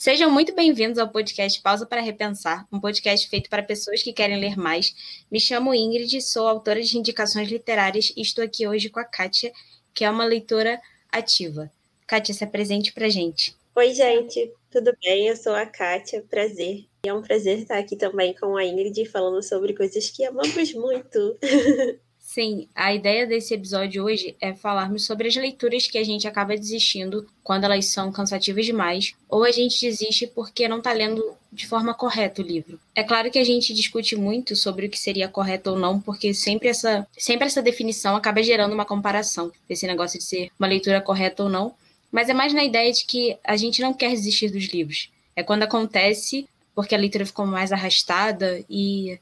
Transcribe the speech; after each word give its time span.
Sejam 0.00 0.30
muito 0.30 0.54
bem-vindos 0.54 0.96
ao 0.96 1.10
podcast 1.10 1.60
Pausa 1.60 1.84
para 1.84 2.00
Repensar, 2.00 2.66
um 2.72 2.80
podcast 2.80 3.28
feito 3.28 3.50
para 3.50 3.62
pessoas 3.62 4.02
que 4.02 4.14
querem 4.14 4.40
ler 4.40 4.56
mais. 4.56 4.94
Me 5.30 5.38
chamo 5.38 5.74
Ingrid, 5.74 6.22
sou 6.22 6.48
autora 6.48 6.80
de 6.80 6.96
indicações 6.96 7.50
literárias 7.50 8.10
e 8.16 8.22
estou 8.22 8.42
aqui 8.42 8.66
hoje 8.66 8.88
com 8.88 8.98
a 8.98 9.04
Kátia, 9.04 9.52
que 9.92 10.02
é 10.02 10.10
uma 10.10 10.24
leitora 10.24 10.80
ativa. 11.12 11.70
Kátia, 12.06 12.32
se 12.32 12.42
apresente 12.42 12.94
para 12.94 13.10
gente. 13.10 13.54
Oi, 13.76 13.92
gente, 13.92 14.50
tudo 14.70 14.90
bem? 15.04 15.28
Eu 15.28 15.36
sou 15.36 15.52
a 15.54 15.66
Kátia, 15.66 16.24
prazer. 16.30 16.86
E 17.04 17.08
é 17.10 17.12
um 17.12 17.20
prazer 17.20 17.58
estar 17.58 17.76
aqui 17.76 17.94
também 17.94 18.34
com 18.34 18.56
a 18.56 18.64
Ingrid 18.64 19.04
falando 19.04 19.42
sobre 19.42 19.74
coisas 19.74 20.08
que 20.08 20.24
amamos 20.24 20.72
muito. 20.72 21.38
Sim, 22.32 22.68
a 22.76 22.94
ideia 22.94 23.26
desse 23.26 23.54
episódio 23.54 24.04
hoje 24.04 24.36
é 24.40 24.54
falarmos 24.54 25.04
sobre 25.04 25.26
as 25.26 25.34
leituras 25.34 25.88
que 25.88 25.98
a 25.98 26.04
gente 26.04 26.28
acaba 26.28 26.56
desistindo 26.56 27.26
quando 27.42 27.64
elas 27.64 27.86
são 27.86 28.12
cansativas 28.12 28.64
demais, 28.64 29.16
ou 29.28 29.42
a 29.42 29.50
gente 29.50 29.84
desiste 29.84 30.28
porque 30.28 30.68
não 30.68 30.78
está 30.78 30.92
lendo 30.92 31.34
de 31.52 31.66
forma 31.66 31.92
correta 31.92 32.40
o 32.40 32.44
livro. 32.44 32.78
É 32.94 33.02
claro 33.02 33.32
que 33.32 33.38
a 33.40 33.42
gente 33.42 33.74
discute 33.74 34.14
muito 34.14 34.54
sobre 34.54 34.86
o 34.86 34.88
que 34.88 34.96
seria 34.96 35.26
correto 35.26 35.70
ou 35.70 35.76
não, 35.76 36.00
porque 36.00 36.32
sempre 36.32 36.68
essa, 36.68 37.04
sempre 37.18 37.48
essa 37.48 37.60
definição 37.60 38.14
acaba 38.14 38.44
gerando 38.44 38.74
uma 38.74 38.84
comparação 38.84 39.50
desse 39.68 39.84
negócio 39.88 40.16
de 40.16 40.24
ser 40.24 40.52
uma 40.56 40.68
leitura 40.68 41.00
correta 41.00 41.42
ou 41.42 41.48
não, 41.48 41.74
mas 42.12 42.28
é 42.28 42.32
mais 42.32 42.52
na 42.52 42.62
ideia 42.62 42.92
de 42.92 43.06
que 43.06 43.36
a 43.42 43.56
gente 43.56 43.82
não 43.82 43.92
quer 43.92 44.10
desistir 44.10 44.50
dos 44.50 44.66
livros. 44.66 45.10
É 45.34 45.42
quando 45.42 45.64
acontece 45.64 46.48
porque 46.76 46.94
a 46.94 46.98
leitura 46.98 47.26
ficou 47.26 47.44
mais 47.44 47.72
arrastada 47.72 48.64
e 48.70 49.18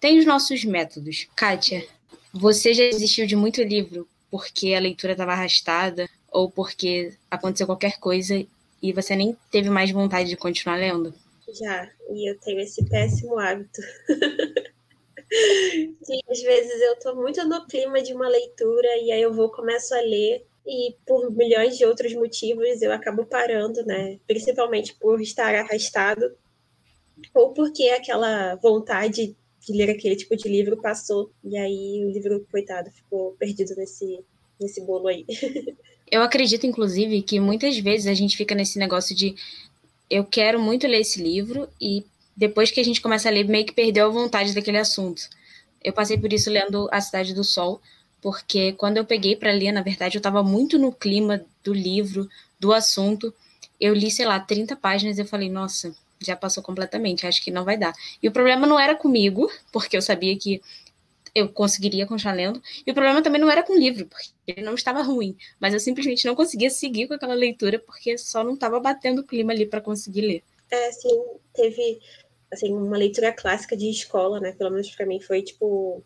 tem 0.00 0.18
os 0.18 0.26
nossos 0.26 0.64
métodos. 0.64 1.28
Kátia, 1.36 1.86
você 2.32 2.72
já 2.72 2.84
desistiu 2.84 3.26
de 3.26 3.36
muito 3.36 3.62
livro 3.62 4.08
porque 4.30 4.74
a 4.74 4.80
leitura 4.80 5.12
estava 5.12 5.32
arrastada 5.32 6.08
ou 6.30 6.50
porque 6.50 7.12
aconteceu 7.30 7.66
qualquer 7.66 7.98
coisa 7.98 8.46
e 8.82 8.92
você 8.92 9.16
nem 9.16 9.36
teve 9.50 9.68
mais 9.68 9.90
vontade 9.90 10.28
de 10.28 10.36
continuar 10.36 10.76
lendo? 10.76 11.12
Já, 11.52 11.90
e 12.10 12.30
eu 12.30 12.38
tenho 12.38 12.60
esse 12.60 12.84
péssimo 12.88 13.38
hábito. 13.38 13.80
Sim, 16.02 16.20
às 16.28 16.40
vezes 16.42 16.80
eu 16.80 16.94
estou 16.94 17.14
muito 17.14 17.44
no 17.44 17.66
clima 17.66 18.02
de 18.02 18.12
uma 18.12 18.28
leitura 18.28 18.88
e 19.02 19.12
aí 19.12 19.22
eu 19.22 19.32
vou 19.32 19.50
começo 19.50 19.94
a 19.94 20.00
ler 20.00 20.44
e 20.66 20.94
por 21.06 21.30
milhões 21.30 21.76
de 21.76 21.84
outros 21.84 22.12
motivos 22.14 22.82
eu 22.82 22.92
acabo 22.92 23.24
parando, 23.24 23.84
né? 23.84 24.18
Principalmente 24.26 24.94
por 24.94 25.20
estar 25.20 25.54
arrastado 25.54 26.36
ou 27.34 27.52
porque 27.52 27.88
aquela 27.90 28.56
vontade 28.56 29.36
de 29.66 29.72
ler 29.72 29.90
aquele 29.90 30.16
tipo 30.16 30.36
de 30.36 30.48
livro 30.48 30.76
passou. 30.76 31.30
E 31.44 31.56
aí 31.56 32.04
o 32.04 32.10
livro, 32.10 32.46
coitado, 32.50 32.90
ficou 32.90 33.32
perdido 33.38 33.74
nesse, 33.76 34.20
nesse 34.60 34.80
bolo 34.80 35.08
aí. 35.08 35.24
Eu 36.10 36.22
acredito, 36.22 36.66
inclusive, 36.66 37.22
que 37.22 37.38
muitas 37.38 37.78
vezes 37.78 38.08
a 38.08 38.14
gente 38.14 38.36
fica 38.36 38.52
nesse 38.52 38.80
negócio 38.80 39.14
de 39.14 39.36
eu 40.10 40.24
quero 40.24 40.60
muito 40.60 40.88
ler 40.88 41.02
esse 41.02 41.22
livro 41.22 41.68
e 41.80 42.04
depois 42.36 42.72
que 42.72 42.80
a 42.80 42.84
gente 42.84 43.00
começa 43.00 43.28
a 43.28 43.32
ler, 43.32 43.46
meio 43.46 43.64
que 43.64 43.72
perdeu 43.72 44.06
a 44.06 44.10
vontade 44.10 44.52
daquele 44.52 44.78
assunto. 44.78 45.22
Eu 45.82 45.92
passei 45.92 46.18
por 46.18 46.32
isso 46.32 46.50
lendo 46.50 46.88
A 46.90 47.00
Cidade 47.00 47.32
do 47.32 47.44
Sol, 47.44 47.80
porque 48.20 48.72
quando 48.72 48.96
eu 48.96 49.04
peguei 49.04 49.36
para 49.36 49.52
ler, 49.52 49.70
na 49.70 49.82
verdade, 49.82 50.16
eu 50.16 50.20
estava 50.20 50.42
muito 50.42 50.78
no 50.78 50.92
clima 50.92 51.44
do 51.62 51.72
livro, 51.72 52.28
do 52.58 52.72
assunto. 52.72 53.32
Eu 53.80 53.94
li, 53.94 54.10
sei 54.10 54.26
lá, 54.26 54.40
30 54.40 54.74
páginas 54.74 55.16
e 55.16 55.20
eu 55.20 55.26
falei, 55.26 55.48
nossa, 55.48 55.94
já 56.20 56.36
passou 56.36 56.62
completamente, 56.62 57.26
acho 57.26 57.42
que 57.42 57.50
não 57.50 57.64
vai 57.64 57.76
dar. 57.76 57.92
E 58.22 58.28
o 58.28 58.32
problema 58.32 58.66
não 58.66 58.78
era 58.78 58.94
comigo, 58.94 59.50
porque 59.72 59.96
eu 59.96 60.02
sabia 60.02 60.36
que 60.38 60.60
eu 61.34 61.48
conseguiria 61.48 62.06
continuar 62.06 62.34
lendo, 62.34 62.60
e 62.86 62.90
o 62.90 62.94
problema 62.94 63.22
também 63.22 63.40
não 63.40 63.50
era 63.50 63.62
com 63.62 63.72
o 63.72 63.78
livro, 63.78 64.06
porque 64.06 64.30
ele 64.46 64.62
não 64.62 64.74
estava 64.74 65.00
ruim, 65.00 65.36
mas 65.60 65.72
eu 65.72 65.80
simplesmente 65.80 66.26
não 66.26 66.34
conseguia 66.34 66.70
seguir 66.70 67.06
com 67.06 67.14
aquela 67.14 67.34
leitura, 67.34 67.78
porque 67.78 68.18
só 68.18 68.42
não 68.42 68.54
estava 68.54 68.80
batendo 68.80 69.20
o 69.20 69.26
clima 69.26 69.52
ali 69.52 69.64
para 69.64 69.80
conseguir 69.80 70.22
ler. 70.22 70.42
É, 70.70 70.92
sim, 70.92 71.22
teve 71.54 72.00
assim, 72.50 72.72
uma 72.72 72.96
leitura 72.96 73.32
clássica 73.32 73.76
de 73.76 73.88
escola, 73.88 74.40
né, 74.40 74.52
pelo 74.52 74.70
menos 74.70 74.90
para 74.90 75.06
mim 75.06 75.20
foi 75.20 75.42
tipo 75.42 76.02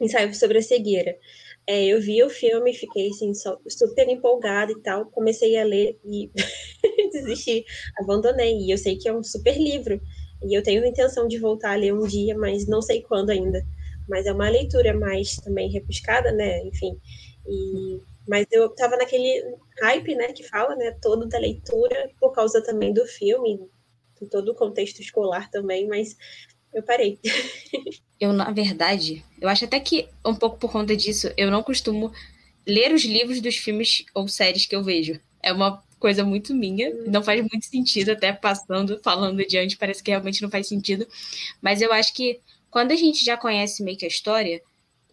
ensaio 0.00 0.32
sobre 0.34 0.58
a 0.58 0.62
cegueira. 0.62 1.18
É, 1.66 1.84
eu 1.84 2.00
vi 2.00 2.22
o 2.22 2.30
filme, 2.30 2.72
fiquei 2.72 3.10
assim, 3.10 3.32
super 3.34 4.08
empolgada 4.08 4.72
e 4.72 4.80
tal, 4.80 5.06
comecei 5.06 5.58
a 5.58 5.64
ler 5.64 5.98
e 6.04 6.30
desisti, 7.10 7.64
abandonei. 7.98 8.58
E 8.58 8.70
eu 8.70 8.78
sei 8.78 8.96
que 8.96 9.08
é 9.08 9.14
um 9.14 9.22
super 9.22 9.56
livro, 9.56 10.00
e 10.42 10.56
eu 10.56 10.62
tenho 10.62 10.84
a 10.84 10.88
intenção 10.88 11.26
de 11.26 11.38
voltar 11.38 11.72
a 11.72 11.76
ler 11.76 11.92
um 11.92 12.06
dia, 12.06 12.36
mas 12.36 12.66
não 12.66 12.80
sei 12.80 13.02
quando 13.02 13.30
ainda. 13.30 13.64
Mas 14.08 14.26
é 14.26 14.32
uma 14.32 14.48
leitura 14.48 14.94
mais 14.94 15.36
também 15.36 15.70
repuscada, 15.70 16.32
né? 16.32 16.62
Enfim. 16.64 16.98
E, 17.46 18.00
mas 18.26 18.46
eu 18.50 18.66
estava 18.66 18.96
naquele 18.96 19.42
hype, 19.80 20.14
né, 20.14 20.32
que 20.32 20.42
fala, 20.42 20.76
né, 20.76 20.96
todo 21.00 21.26
da 21.26 21.38
leitura, 21.38 22.10
por 22.20 22.32
causa 22.32 22.62
também 22.62 22.92
do 22.92 23.06
filme, 23.06 23.58
de 24.20 24.28
todo 24.28 24.50
o 24.50 24.54
contexto 24.54 25.00
escolar 25.00 25.50
também, 25.50 25.88
mas 25.88 26.16
eu 26.74 26.82
parei. 26.82 27.18
eu, 28.20 28.32
na 28.32 28.50
verdade, 28.50 29.24
eu 29.40 29.48
acho 29.48 29.64
até 29.64 29.80
que 29.80 30.08
um 30.24 30.34
pouco 30.34 30.58
por 30.58 30.70
conta 30.70 30.94
disso, 30.94 31.32
eu 31.36 31.50
não 31.50 31.62
costumo 31.62 32.12
ler 32.66 32.92
os 32.92 33.04
livros 33.04 33.40
dos 33.40 33.56
filmes 33.56 34.04
ou 34.14 34.28
séries 34.28 34.66
que 34.66 34.76
eu 34.76 34.84
vejo. 34.84 35.18
É 35.42 35.52
uma 35.52 35.82
coisa 35.98 36.24
muito 36.24 36.54
minha, 36.54 36.90
hum. 36.90 37.04
não 37.06 37.22
faz 37.22 37.40
muito 37.40 37.66
sentido, 37.66 38.10
até 38.10 38.32
passando, 38.32 38.98
falando 39.02 39.40
adiante, 39.40 39.76
parece 39.76 40.02
que 40.02 40.10
realmente 40.10 40.42
não 40.42 40.50
faz 40.50 40.68
sentido. 40.68 41.06
Mas 41.60 41.80
eu 41.80 41.92
acho 41.92 42.14
que 42.14 42.40
quando 42.70 42.92
a 42.92 42.96
gente 42.96 43.24
já 43.24 43.36
conhece 43.36 43.82
meio 43.82 43.96
que 43.96 44.04
a 44.04 44.08
história, 44.08 44.62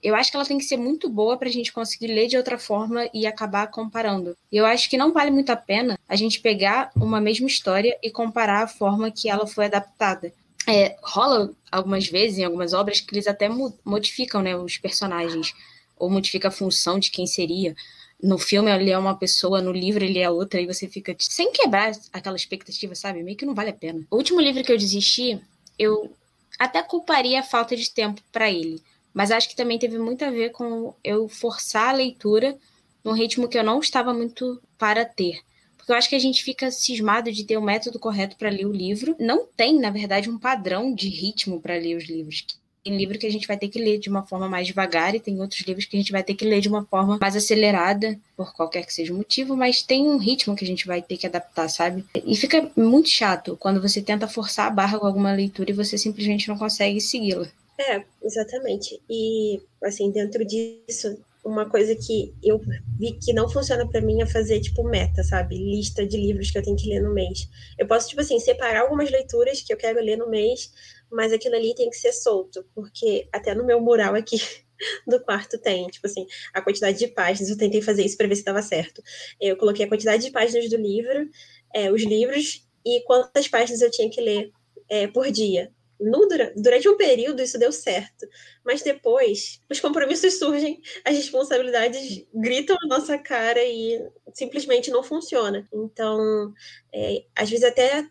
eu 0.03 0.15
acho 0.15 0.29
que 0.29 0.37
ela 0.37 0.45
tem 0.45 0.57
que 0.57 0.65
ser 0.65 0.77
muito 0.77 1.09
boa 1.09 1.37
para 1.37 1.49
a 1.49 1.51
gente 1.51 1.73
conseguir 1.73 2.07
ler 2.07 2.27
de 2.27 2.37
outra 2.37 2.57
forma 2.57 3.09
e 3.13 3.25
acabar 3.25 3.67
comparando. 3.67 4.37
Eu 4.51 4.65
acho 4.65 4.89
que 4.89 4.97
não 4.97 5.11
vale 5.11 5.31
muito 5.31 5.49
a 5.49 5.55
pena 5.55 5.97
a 6.07 6.15
gente 6.15 6.39
pegar 6.39 6.91
uma 6.95 7.19
mesma 7.19 7.47
história 7.47 7.97
e 8.03 8.11
comparar 8.11 8.63
a 8.63 8.67
forma 8.67 9.09
que 9.09 9.29
ela 9.29 9.47
foi 9.47 9.65
adaptada 9.65 10.31
é, 10.67 10.97
rola 11.01 11.51
algumas 11.71 12.07
vezes 12.07 12.39
em 12.39 12.43
algumas 12.43 12.73
obras 12.73 12.99
que 12.99 13.13
eles 13.13 13.27
até 13.27 13.49
modificam 13.83 14.41
né, 14.41 14.55
os 14.55 14.77
personagens, 14.77 15.53
ou 15.97 16.09
modifica 16.09 16.47
a 16.47 16.51
função 16.51 16.99
de 16.99 17.11
quem 17.11 17.27
seria. 17.27 17.75
No 18.21 18.37
filme 18.37 18.71
ele 18.71 18.91
é 18.91 18.97
uma 18.97 19.15
pessoa, 19.17 19.61
no 19.61 19.71
livro 19.71 20.03
ele 20.03 20.19
é 20.19 20.29
outra, 20.29 20.61
e 20.61 20.65
você 20.65 20.87
fica 20.87 21.15
sem 21.19 21.51
quebrar 21.51 21.91
aquela 22.13 22.35
expectativa, 22.35 22.95
sabe? 22.95 23.21
Meio 23.23 23.37
que 23.37 23.45
não 23.45 23.53
vale 23.53 23.69
a 23.69 23.73
pena. 23.73 24.05
O 24.09 24.15
último 24.15 24.39
livro 24.39 24.63
que 24.63 24.71
eu 24.71 24.77
desisti, 24.77 25.39
eu 25.77 26.11
até 26.57 26.81
culparia 26.81 27.41
a 27.41 27.43
falta 27.43 27.75
de 27.75 27.91
tempo 27.91 28.21
para 28.31 28.49
ele, 28.49 28.81
mas 29.13 29.31
acho 29.31 29.49
que 29.49 29.55
também 29.55 29.77
teve 29.77 29.97
muito 29.99 30.23
a 30.23 30.31
ver 30.31 30.51
com 30.51 30.93
eu 31.03 31.27
forçar 31.27 31.89
a 31.89 31.97
leitura 31.97 32.57
num 33.03 33.13
ritmo 33.13 33.47
que 33.47 33.57
eu 33.57 33.63
não 33.63 33.79
estava 33.79 34.13
muito 34.13 34.61
para 34.77 35.05
ter. 35.05 35.41
Porque 35.77 35.91
eu 35.91 35.95
acho 35.95 36.09
que 36.09 36.15
a 36.15 36.19
gente 36.19 36.43
fica 36.43 36.71
cismado 36.71 37.31
de 37.31 37.43
ter 37.43 37.57
o 37.57 37.61
método 37.61 37.99
correto 37.99 38.35
para 38.37 38.49
ler 38.49 38.65
o 38.65 38.71
livro. 38.71 39.15
Não 39.19 39.45
tem, 39.45 39.79
na 39.79 39.91
verdade, 39.91 40.29
um 40.29 40.39
padrão 40.39 40.93
de 40.93 41.07
ritmo 41.09 41.61
para 41.61 41.75
ler 41.75 41.95
os 41.95 42.05
livros. 42.05 42.47
Tem 42.85 42.95
livro 42.95 43.17
que 43.17 43.25
a 43.25 43.31
gente 43.31 43.47
vai 43.47 43.57
ter 43.57 43.67
que 43.67 43.79
ler 43.79 43.97
de 43.97 44.09
uma 44.09 44.27
forma 44.27 44.47
mais 44.47 44.67
devagar 44.67 45.15
e 45.15 45.19
tem 45.19 45.41
outros 45.41 45.61
livros 45.61 45.85
que 45.85 45.97
a 45.97 45.99
gente 45.99 46.11
vai 46.11 46.21
ter 46.21 46.35
que 46.35 46.45
ler 46.45 46.61
de 46.61 46.69
uma 46.69 46.85
forma 46.85 47.17
mais 47.19 47.35
acelerada, 47.35 48.15
por 48.37 48.53
qualquer 48.53 48.85
que 48.85 48.93
seja 48.93 49.11
o 49.11 49.17
motivo, 49.17 49.57
mas 49.57 49.81
tem 49.81 50.07
um 50.07 50.17
ritmo 50.17 50.55
que 50.55 50.63
a 50.63 50.67
gente 50.67 50.85
vai 50.85 51.01
ter 51.01 51.17
que 51.17 51.25
adaptar, 51.25 51.67
sabe? 51.67 52.05
E 52.23 52.35
fica 52.35 52.69
muito 52.77 53.09
chato 53.09 53.57
quando 53.59 53.81
você 53.81 54.03
tenta 54.03 54.27
forçar 54.27 54.67
a 54.67 54.69
barra 54.69 54.99
com 54.99 55.07
alguma 55.07 55.33
leitura 55.33 55.71
e 55.71 55.73
você 55.73 55.97
simplesmente 55.97 56.47
não 56.47 56.59
consegue 56.59 57.01
segui-la. 57.01 57.47
É, 57.79 58.03
exatamente. 58.21 59.01
E, 59.09 59.59
assim, 59.83 60.11
dentro 60.11 60.45
disso, 60.45 61.17
uma 61.43 61.69
coisa 61.69 61.95
que 61.95 62.33
eu 62.43 62.59
vi 62.99 63.13
que 63.13 63.33
não 63.33 63.49
funciona 63.49 63.87
para 63.87 64.01
mim 64.01 64.21
é 64.21 64.25
fazer, 64.25 64.59
tipo, 64.61 64.83
meta, 64.83 65.23
sabe? 65.23 65.57
Lista 65.57 66.05
de 66.05 66.17
livros 66.17 66.49
que 66.49 66.57
eu 66.57 66.63
tenho 66.63 66.77
que 66.77 66.89
ler 66.89 67.01
no 67.01 67.13
mês. 67.13 67.49
Eu 67.77 67.87
posso, 67.87 68.09
tipo 68.09 68.21
assim, 68.21 68.39
separar 68.39 68.81
algumas 68.81 69.11
leituras 69.11 69.61
que 69.61 69.73
eu 69.73 69.77
quero 69.77 69.99
ler 70.01 70.17
no 70.17 70.29
mês, 70.29 70.71
mas 71.11 71.31
aquilo 71.31 71.55
ali 71.55 71.73
tem 71.75 71.89
que 71.89 71.97
ser 71.97 72.11
solto, 72.13 72.65
porque 72.73 73.27
até 73.31 73.53
no 73.53 73.65
meu 73.65 73.79
mural 73.79 74.15
aqui 74.15 74.37
do 75.07 75.19
quarto 75.19 75.57
tem, 75.57 75.87
tipo 75.87 76.05
assim, 76.07 76.25
a 76.53 76.61
quantidade 76.61 76.97
de 76.97 77.07
páginas. 77.07 77.49
Eu 77.49 77.57
tentei 77.57 77.81
fazer 77.81 78.03
isso 78.03 78.17
para 78.17 78.27
ver 78.27 78.35
se 78.35 78.41
estava 78.41 78.61
certo. 78.61 79.01
Eu 79.39 79.57
coloquei 79.57 79.85
a 79.85 79.89
quantidade 79.89 80.23
de 80.23 80.31
páginas 80.31 80.69
do 80.69 80.77
livro, 80.77 81.29
é, 81.73 81.91
os 81.91 82.03
livros 82.03 82.65
e 82.85 83.01
quantas 83.05 83.47
páginas 83.47 83.81
eu 83.81 83.91
tinha 83.91 84.09
que 84.09 84.21
ler 84.21 84.51
é, 84.89 85.07
por 85.07 85.31
dia 85.31 85.71
no, 85.99 86.27
durante 86.55 86.89
um 86.89 86.97
período 86.97 87.41
isso 87.41 87.57
deu 87.57 87.71
certo, 87.71 88.27
mas 88.63 88.81
depois 88.81 89.61
os 89.69 89.79
compromissos 89.79 90.33
surgem, 90.39 90.81
as 91.03 91.15
responsabilidades 91.15 92.25
gritam 92.33 92.75
na 92.81 92.97
nossa 92.97 93.17
cara 93.17 93.63
e 93.63 94.01
simplesmente 94.33 94.91
não 94.91 95.03
funciona. 95.03 95.67
Então, 95.73 96.53
é, 96.93 97.23
às 97.35 97.49
vezes 97.49 97.65
até 97.65 98.05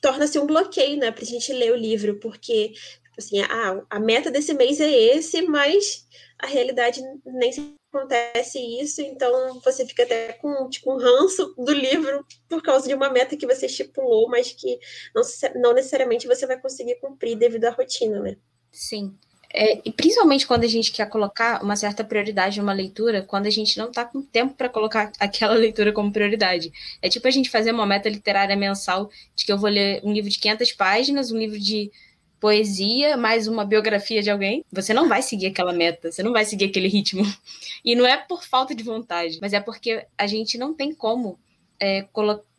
torna-se 0.00 0.38
um 0.38 0.46
bloqueio, 0.46 0.98
né, 0.98 1.10
para 1.10 1.22
a 1.22 1.26
gente 1.26 1.52
ler 1.52 1.72
o 1.72 1.76
livro, 1.76 2.18
porque 2.20 2.68
tipo 2.70 3.18
assim, 3.18 3.40
ah, 3.42 3.84
a 3.90 4.00
meta 4.00 4.30
desse 4.30 4.54
mês 4.54 4.80
é 4.80 4.90
esse, 4.90 5.42
mas 5.42 6.06
a 6.38 6.46
realidade 6.46 7.00
nem 7.24 7.52
sempre 7.52 7.74
acontece 7.92 8.58
isso, 8.80 9.02
então 9.02 9.60
você 9.60 9.84
fica 9.84 10.04
até 10.04 10.32
com 10.34 10.68
tipo, 10.68 10.92
um 10.92 10.96
ranço 10.96 11.54
do 11.58 11.72
livro 11.72 12.24
por 12.48 12.62
causa 12.62 12.88
de 12.88 12.94
uma 12.94 13.10
meta 13.10 13.36
que 13.36 13.46
você 13.46 13.66
estipulou, 13.66 14.28
mas 14.28 14.52
que 14.52 14.78
não, 15.14 15.22
não 15.60 15.74
necessariamente 15.74 16.26
você 16.26 16.46
vai 16.46 16.60
conseguir 16.60 16.98
cumprir 17.00 17.36
devido 17.36 17.64
à 17.66 17.70
rotina, 17.70 18.20
né? 18.20 18.36
Sim. 18.70 19.18
É, 19.52 19.80
e 19.84 19.90
principalmente 19.90 20.46
quando 20.46 20.62
a 20.64 20.68
gente 20.68 20.92
quer 20.92 21.08
colocar 21.08 21.62
uma 21.62 21.74
certa 21.74 22.04
prioridade 22.04 22.60
numa 22.60 22.72
leitura, 22.72 23.22
quando 23.22 23.46
a 23.46 23.50
gente 23.50 23.76
não 23.76 23.88
está 23.88 24.04
com 24.04 24.22
tempo 24.22 24.54
para 24.54 24.68
colocar 24.68 25.10
aquela 25.18 25.54
leitura 25.54 25.92
como 25.92 26.12
prioridade. 26.12 26.72
É 27.02 27.08
tipo 27.08 27.26
a 27.26 27.30
gente 27.30 27.50
fazer 27.50 27.72
uma 27.72 27.86
meta 27.86 28.08
literária 28.08 28.56
mensal 28.56 29.10
de 29.34 29.44
que 29.44 29.52
eu 29.52 29.58
vou 29.58 29.68
ler 29.68 30.00
um 30.04 30.12
livro 30.12 30.30
de 30.30 30.38
500 30.38 30.72
páginas, 30.72 31.32
um 31.32 31.38
livro 31.38 31.58
de 31.58 31.90
poesia, 32.38 33.16
mais 33.16 33.46
uma 33.46 33.64
biografia 33.64 34.22
de 34.22 34.30
alguém. 34.30 34.64
Você 34.72 34.94
não 34.94 35.08
vai 35.08 35.20
seguir 35.20 35.46
aquela 35.46 35.72
meta, 35.72 36.10
você 36.10 36.22
não 36.22 36.32
vai 36.32 36.44
seguir 36.44 36.66
aquele 36.66 36.88
ritmo. 36.88 37.22
E 37.82 37.94
não 37.94 38.04
é 38.06 38.14
por 38.14 38.44
falta 38.44 38.74
de 38.74 38.82
vontade, 38.82 39.38
mas 39.40 39.54
é 39.54 39.60
porque 39.60 40.04
a 40.18 40.26
gente 40.26 40.58
não 40.58 40.74
tem 40.74 40.94
como 40.94 41.38
é, 41.80 42.02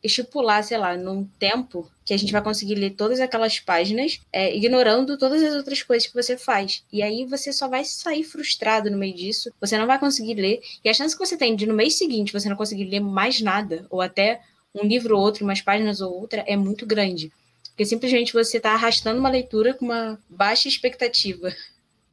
estipular, 0.03 0.63
sei 0.63 0.77
lá, 0.77 0.97
num 0.97 1.25
tempo 1.39 1.89
que 2.03 2.13
a 2.13 2.17
gente 2.17 2.31
vai 2.31 2.41
conseguir 2.41 2.75
ler 2.75 2.91
todas 2.91 3.19
aquelas 3.19 3.59
páginas, 3.59 4.19
é, 4.33 4.55
ignorando 4.55 5.17
todas 5.17 5.41
as 5.43 5.55
outras 5.55 5.83
coisas 5.83 6.07
que 6.07 6.13
você 6.13 6.37
faz. 6.37 6.83
E 6.91 7.01
aí 7.01 7.25
você 7.25 7.53
só 7.53 7.67
vai 7.67 7.85
sair 7.85 8.23
frustrado 8.23 8.89
no 8.89 8.97
meio 8.97 9.15
disso, 9.15 9.51
você 9.59 9.77
não 9.77 9.87
vai 9.87 9.99
conseguir 9.99 10.35
ler, 10.35 10.61
e 10.83 10.89
a 10.89 10.93
chance 10.93 11.15
que 11.15 11.25
você 11.25 11.37
tem 11.37 11.55
de 11.55 11.65
no 11.65 11.73
mês 11.73 11.97
seguinte 11.97 12.33
você 12.33 12.49
não 12.49 12.55
conseguir 12.55 12.85
ler 12.85 12.99
mais 12.99 13.39
nada, 13.41 13.85
ou 13.89 14.01
até 14.01 14.41
um 14.73 14.85
livro 14.85 15.15
ou 15.15 15.21
outro, 15.21 15.43
umas 15.43 15.61
páginas 15.61 16.01
ou 16.01 16.13
outra, 16.13 16.43
é 16.47 16.55
muito 16.55 16.85
grande. 16.85 17.31
Porque 17.69 17.85
simplesmente 17.85 18.33
você 18.33 18.57
está 18.57 18.73
arrastando 18.73 19.19
uma 19.19 19.29
leitura 19.29 19.73
com 19.73 19.85
uma 19.85 20.19
baixa 20.29 20.67
expectativa 20.67 21.53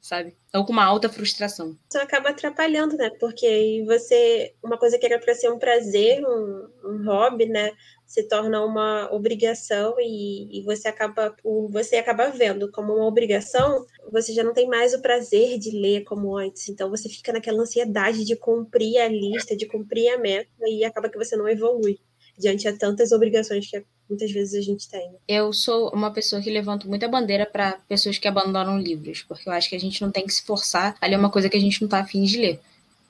sabe? 0.09 0.35
Ou 0.55 0.65
com 0.65 0.73
uma 0.73 0.85
alta 0.85 1.09
frustração. 1.09 1.77
Isso 1.91 1.99
acaba 2.03 2.31
atrapalhando, 2.31 2.97
né? 2.97 3.11
Porque 3.21 3.85
você, 3.87 4.55
uma 4.63 4.79
coisa 4.79 4.99
que 4.99 5.05
era 5.05 5.19
para 5.19 5.35
ser 5.35 5.51
um 5.51 5.59
prazer, 5.59 6.25
um, 6.25 6.69
um, 6.83 7.05
hobby, 7.05 7.45
né? 7.45 7.73
Se 8.07 8.27
torna 8.27 8.65
uma 8.65 9.13
obrigação 9.13 9.97
e, 9.99 10.59
e 10.59 10.65
você 10.65 10.89
acaba 10.89 11.37
você 11.71 11.97
acaba 11.97 12.31
vendo 12.31 12.71
como 12.73 12.95
uma 12.95 13.07
obrigação, 13.07 13.85
você 14.11 14.33
já 14.33 14.43
não 14.43 14.55
tem 14.55 14.67
mais 14.67 14.95
o 14.95 15.03
prazer 15.03 15.59
de 15.59 15.71
ler 15.71 16.05
como 16.05 16.35
antes. 16.39 16.69
Então 16.71 16.89
você 16.89 17.09
fica 17.11 17.31
naquela 17.31 17.61
ansiedade 17.61 18.25
de 18.25 18.35
cumprir 18.35 18.99
a 18.99 19.09
lista, 19.09 19.55
de 19.55 19.67
cumprir 19.67 20.09
a 20.09 20.19
meta 20.19 20.49
e 20.67 20.85
acaba 20.85 21.11
que 21.11 21.19
você 21.19 21.37
não 21.37 21.47
evolui 21.47 21.99
diante 22.39 22.67
a 22.67 22.77
tantas 22.77 23.13
obrigações 23.13 23.69
que 23.69 23.85
muitas 24.09 24.31
vezes 24.31 24.55
a 24.55 24.63
gente 24.63 24.89
tem. 24.89 25.11
Eu 25.27 25.53
sou 25.53 25.91
uma 25.91 26.11
pessoa 26.11 26.41
que 26.41 26.51
levanto 26.51 26.89
muita 26.89 27.09
bandeira 27.09 27.47
para 27.47 27.79
pessoas 27.89 28.19
que 28.19 28.27
abandonam 28.29 28.79
livros, 28.79 29.23
porque 29.23 29.49
eu 29.49 29.53
acho 29.53 29.69
que 29.69 29.77
a 29.77 29.81
gente 29.81 30.01
não 30.03 30.11
tem 30.11 30.27
que 30.27 30.33
se 30.33 30.43
forçar 30.43 30.97
a 31.01 31.07
ler 31.07 31.19
uma 31.19 31.31
coisa 31.31 31.49
que 31.49 31.57
a 31.57 31.61
gente 31.61 31.81
não 31.81 31.87
está 31.87 32.01
afim 32.01 32.23
de 32.23 32.39
ler. 32.39 32.61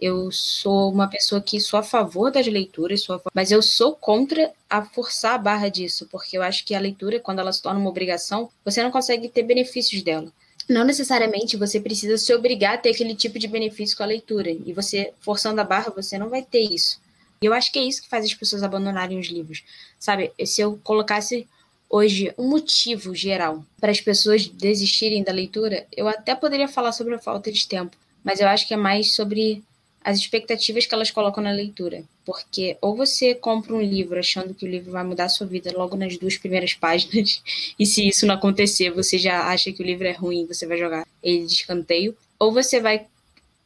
Eu 0.01 0.31
sou 0.31 0.93
uma 0.93 1.09
pessoa 1.09 1.41
que 1.41 1.59
sou 1.59 1.79
a 1.79 1.83
favor 1.83 2.31
das 2.31 2.47
leituras, 2.47 3.03
sou 3.03 3.21
mas 3.35 3.51
eu 3.51 3.61
sou 3.61 3.97
contra 3.97 4.53
a 4.71 4.85
forçar 4.85 5.35
a 5.35 5.39
barra 5.39 5.69
disso, 5.69 6.07
porque 6.11 6.39
eu 6.39 6.43
acho 6.43 6.65
que 6.65 6.75
a 6.75 6.81
leitura, 6.81 7.19
quando 7.19 7.41
ela 7.41 7.53
se 7.53 7.61
torna 7.61 7.81
uma 7.81 7.91
obrigação, 7.91 8.49
você 8.65 8.81
não 8.83 8.93
consegue 8.93 9.29
ter 9.29 9.43
benefícios 9.43 10.03
dela. 10.03 10.33
Não 10.69 10.85
necessariamente 10.85 11.57
você 11.57 11.81
precisa 11.81 12.17
se 12.17 12.33
obrigar 12.33 12.75
a 12.75 12.79
ter 12.79 12.91
aquele 12.91 13.15
tipo 13.15 13.39
de 13.39 13.49
benefício 13.49 13.97
com 13.97 14.03
a 14.05 14.07
leitura, 14.07 14.51
e 14.51 14.73
você 14.73 15.13
forçando 15.21 15.61
a 15.61 15.65
barra, 15.65 15.91
você 15.91 16.17
não 16.17 16.29
vai 16.29 16.43
ter 16.43 16.61
isso. 16.61 17.01
E 17.41 17.47
eu 17.47 17.53
acho 17.53 17.73
que 17.73 17.79
é 17.79 17.83
isso 17.83 18.03
que 18.03 18.09
faz 18.09 18.25
as 18.25 18.35
pessoas 18.35 18.63
abandonarem 18.63 19.19
os 19.19 19.29
livros. 19.29 19.63
Sabe, 19.99 20.33
se 20.45 20.61
eu 20.61 20.79
colocasse 20.83 21.47
hoje 21.89 22.33
um 22.37 22.49
motivo 22.49 23.15
geral 23.15 23.65
para 23.81 23.91
as 23.91 24.01
pessoas 24.01 24.47
desistirem 24.47 25.23
da 25.23 25.33
leitura, 25.33 25.87
eu 25.97 26.09
até 26.09 26.35
poderia 26.35 26.69
falar 26.69 26.93
sobre 26.93 27.15
a 27.15 27.19
falta 27.19 27.51
de 27.51 27.67
tempo, 27.67 27.97
mas 28.23 28.41
eu 28.41 28.49
acho 28.49 28.67
que 28.67 28.75
é 28.75 28.77
mais 28.77 29.15
sobre 29.15 29.63
as 30.05 30.19
expectativas 30.19 30.87
que 30.87 30.95
elas 30.95 31.11
colocam 31.11 31.43
na 31.43 31.51
leitura. 31.51 32.03
Porque 32.25 32.77
ou 32.81 32.97
você 32.97 33.35
compra 33.35 33.75
um 33.75 33.81
livro 33.81 34.19
achando 34.19 34.55
que 34.55 34.65
o 34.65 34.69
livro 34.69 34.93
vai 34.93 35.05
mudar 35.05 35.25
a 35.25 35.29
sua 35.29 35.47
vida 35.47 35.73
logo 35.77 35.97
nas 35.97 36.17
duas 36.17 36.37
primeiras 36.37 36.75
páginas, 36.75 37.43
e 37.79 37.87
se 37.87 38.07
isso 38.07 38.27
não 38.27 38.35
acontecer, 38.35 38.91
você 38.91 39.19
já 39.19 39.49
acha 39.49 39.73
que 39.73 39.83
o 39.83 39.87
livro 39.87 40.07
é 40.07 40.13
ruim, 40.13 40.47
você 40.47 40.67
vai 40.67 40.79
jogar 40.79 41.07
ele 41.23 41.47
de 41.47 41.55
escanteio, 41.55 42.17
ou 42.39 42.53
você 42.53 42.81
vai 42.81 43.07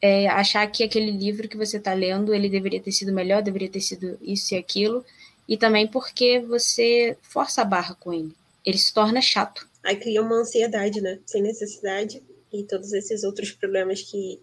é, 0.03 0.27
achar 0.27 0.67
que 0.67 0.83
aquele 0.83 1.13
livro 1.13 1.49
que 1.49 1.57
você 1.57 1.77
está 1.77 1.95
lendo 1.95 2.35
ele 2.35 2.51
deveria 2.51 2.83
ter 2.83 2.91
sido 2.91 3.13
melhor, 3.13 3.41
deveria 3.41 3.71
ter 3.71 3.81
sido 3.81 4.19
isso 4.21 4.53
e 4.53 4.59
aquilo, 4.59 5.05
e 5.49 5.57
também 5.57 5.87
porque 5.87 6.41
você 6.41 7.17
força 7.23 7.63
a 7.63 7.65
barra 7.65 7.95
com 7.95 8.13
ele. 8.13 8.35
Ele 8.67 8.79
se 8.79 8.93
torna 8.93 9.23
chato. 9.23 9.69
Aí 9.85 9.97
cria 9.97 10.21
uma 10.21 10.37
ansiedade, 10.37 11.01
né? 11.01 11.21
Sem 11.25 11.41
necessidade, 11.43 12.21
e 12.53 12.65
todos 12.65 12.93
esses 12.93 13.23
outros 13.23 13.53
problemas 13.53 14.03
que, 14.03 14.41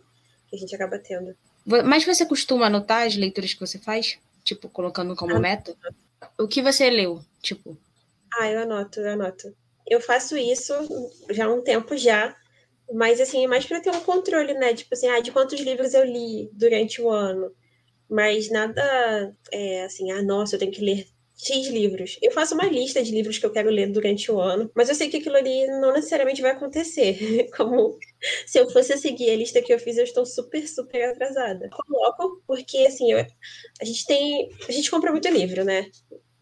que 0.50 0.56
a 0.56 0.60
gente 0.60 0.74
acaba 0.74 0.98
tendo. 0.98 1.36
Mas 1.66 2.06
você 2.06 2.26
costuma 2.26 2.68
anotar 2.68 3.06
as 3.06 3.16
leituras 3.16 3.54
que 3.54 3.60
você 3.60 3.78
faz? 3.78 4.18
Tipo, 4.44 4.70
colocando 4.70 5.16
como 5.16 5.36
ah, 5.36 5.40
meta? 5.40 5.76
O 6.38 6.48
que 6.48 6.62
você 6.62 6.90
leu? 6.90 7.22
Tipo. 7.42 7.78
Ah, 8.34 8.50
eu 8.50 8.62
anoto, 8.62 9.02
eu 9.02 9.12
anoto. 9.12 9.54
Eu 9.86 10.00
faço 10.00 10.38
isso 10.38 10.74
já 11.30 11.46
há 11.46 11.54
um 11.54 11.62
tempo 11.62 11.98
já, 11.98 12.36
mas, 12.94 13.22
assim, 13.22 13.46
é 13.46 13.48
mais 13.48 13.66
para 13.66 13.82
ter 13.82 13.92
um 13.92 14.02
controle, 14.02 14.54
né? 14.54 14.74
Tipo 14.74 14.94
assim, 14.94 15.08
ah, 15.08 15.20
de 15.20 15.32
quantos 15.32 15.60
livros 15.60 15.94
eu 15.94 16.04
li 16.06 16.50
durante 16.54 17.02
o 17.02 17.10
ano. 17.10 17.52
Mas 18.10 18.50
nada, 18.50 19.36
é, 19.52 19.84
assim, 19.84 20.12
ah, 20.12 20.22
nossa, 20.24 20.56
eu 20.56 20.60
tenho 20.60 20.72
que 20.72 20.82
ler 20.84 21.08
X 21.42 21.68
livros. 21.68 22.18
Eu 22.22 22.32
faço 22.32 22.54
uma 22.54 22.66
lista 22.66 23.02
de 23.02 23.12
livros 23.12 23.38
que 23.38 23.46
eu 23.46 23.52
quero 23.52 23.70
ler 23.70 23.92
durante 23.92 24.30
o 24.32 24.40
ano, 24.42 24.70
mas 24.76 24.90
eu 24.90 24.96
sei 24.96 25.10
que 25.10 25.18
aquilo 25.18 25.38
ali 25.38 25.68
não 25.68 25.94
necessariamente 25.94 26.42
vai 26.42 26.52
acontecer. 26.52 27.50
Como 27.56 27.98
se 28.46 28.60
eu 28.60 28.70
fosse 28.70 28.98
seguir 28.98 29.30
a 29.30 29.38
lista 29.38 29.62
que 29.62 29.74
eu 29.74 29.80
fiz, 29.80 29.98
eu 29.98 30.04
estou 30.04 30.26
super, 30.26 30.68
super 30.68 31.10
atrasada. 31.10 31.70
Coloco, 31.70 32.44
porque 32.46 32.80
assim, 32.80 33.12
eu, 33.12 33.20
a 33.82 33.86
gente 33.86 34.06
tem. 34.06 34.50
A 34.68 34.72
gente 34.72 34.92
compra 34.92 35.12
muito 35.12 35.30
livro, 35.30 35.64
né? 35.64 35.90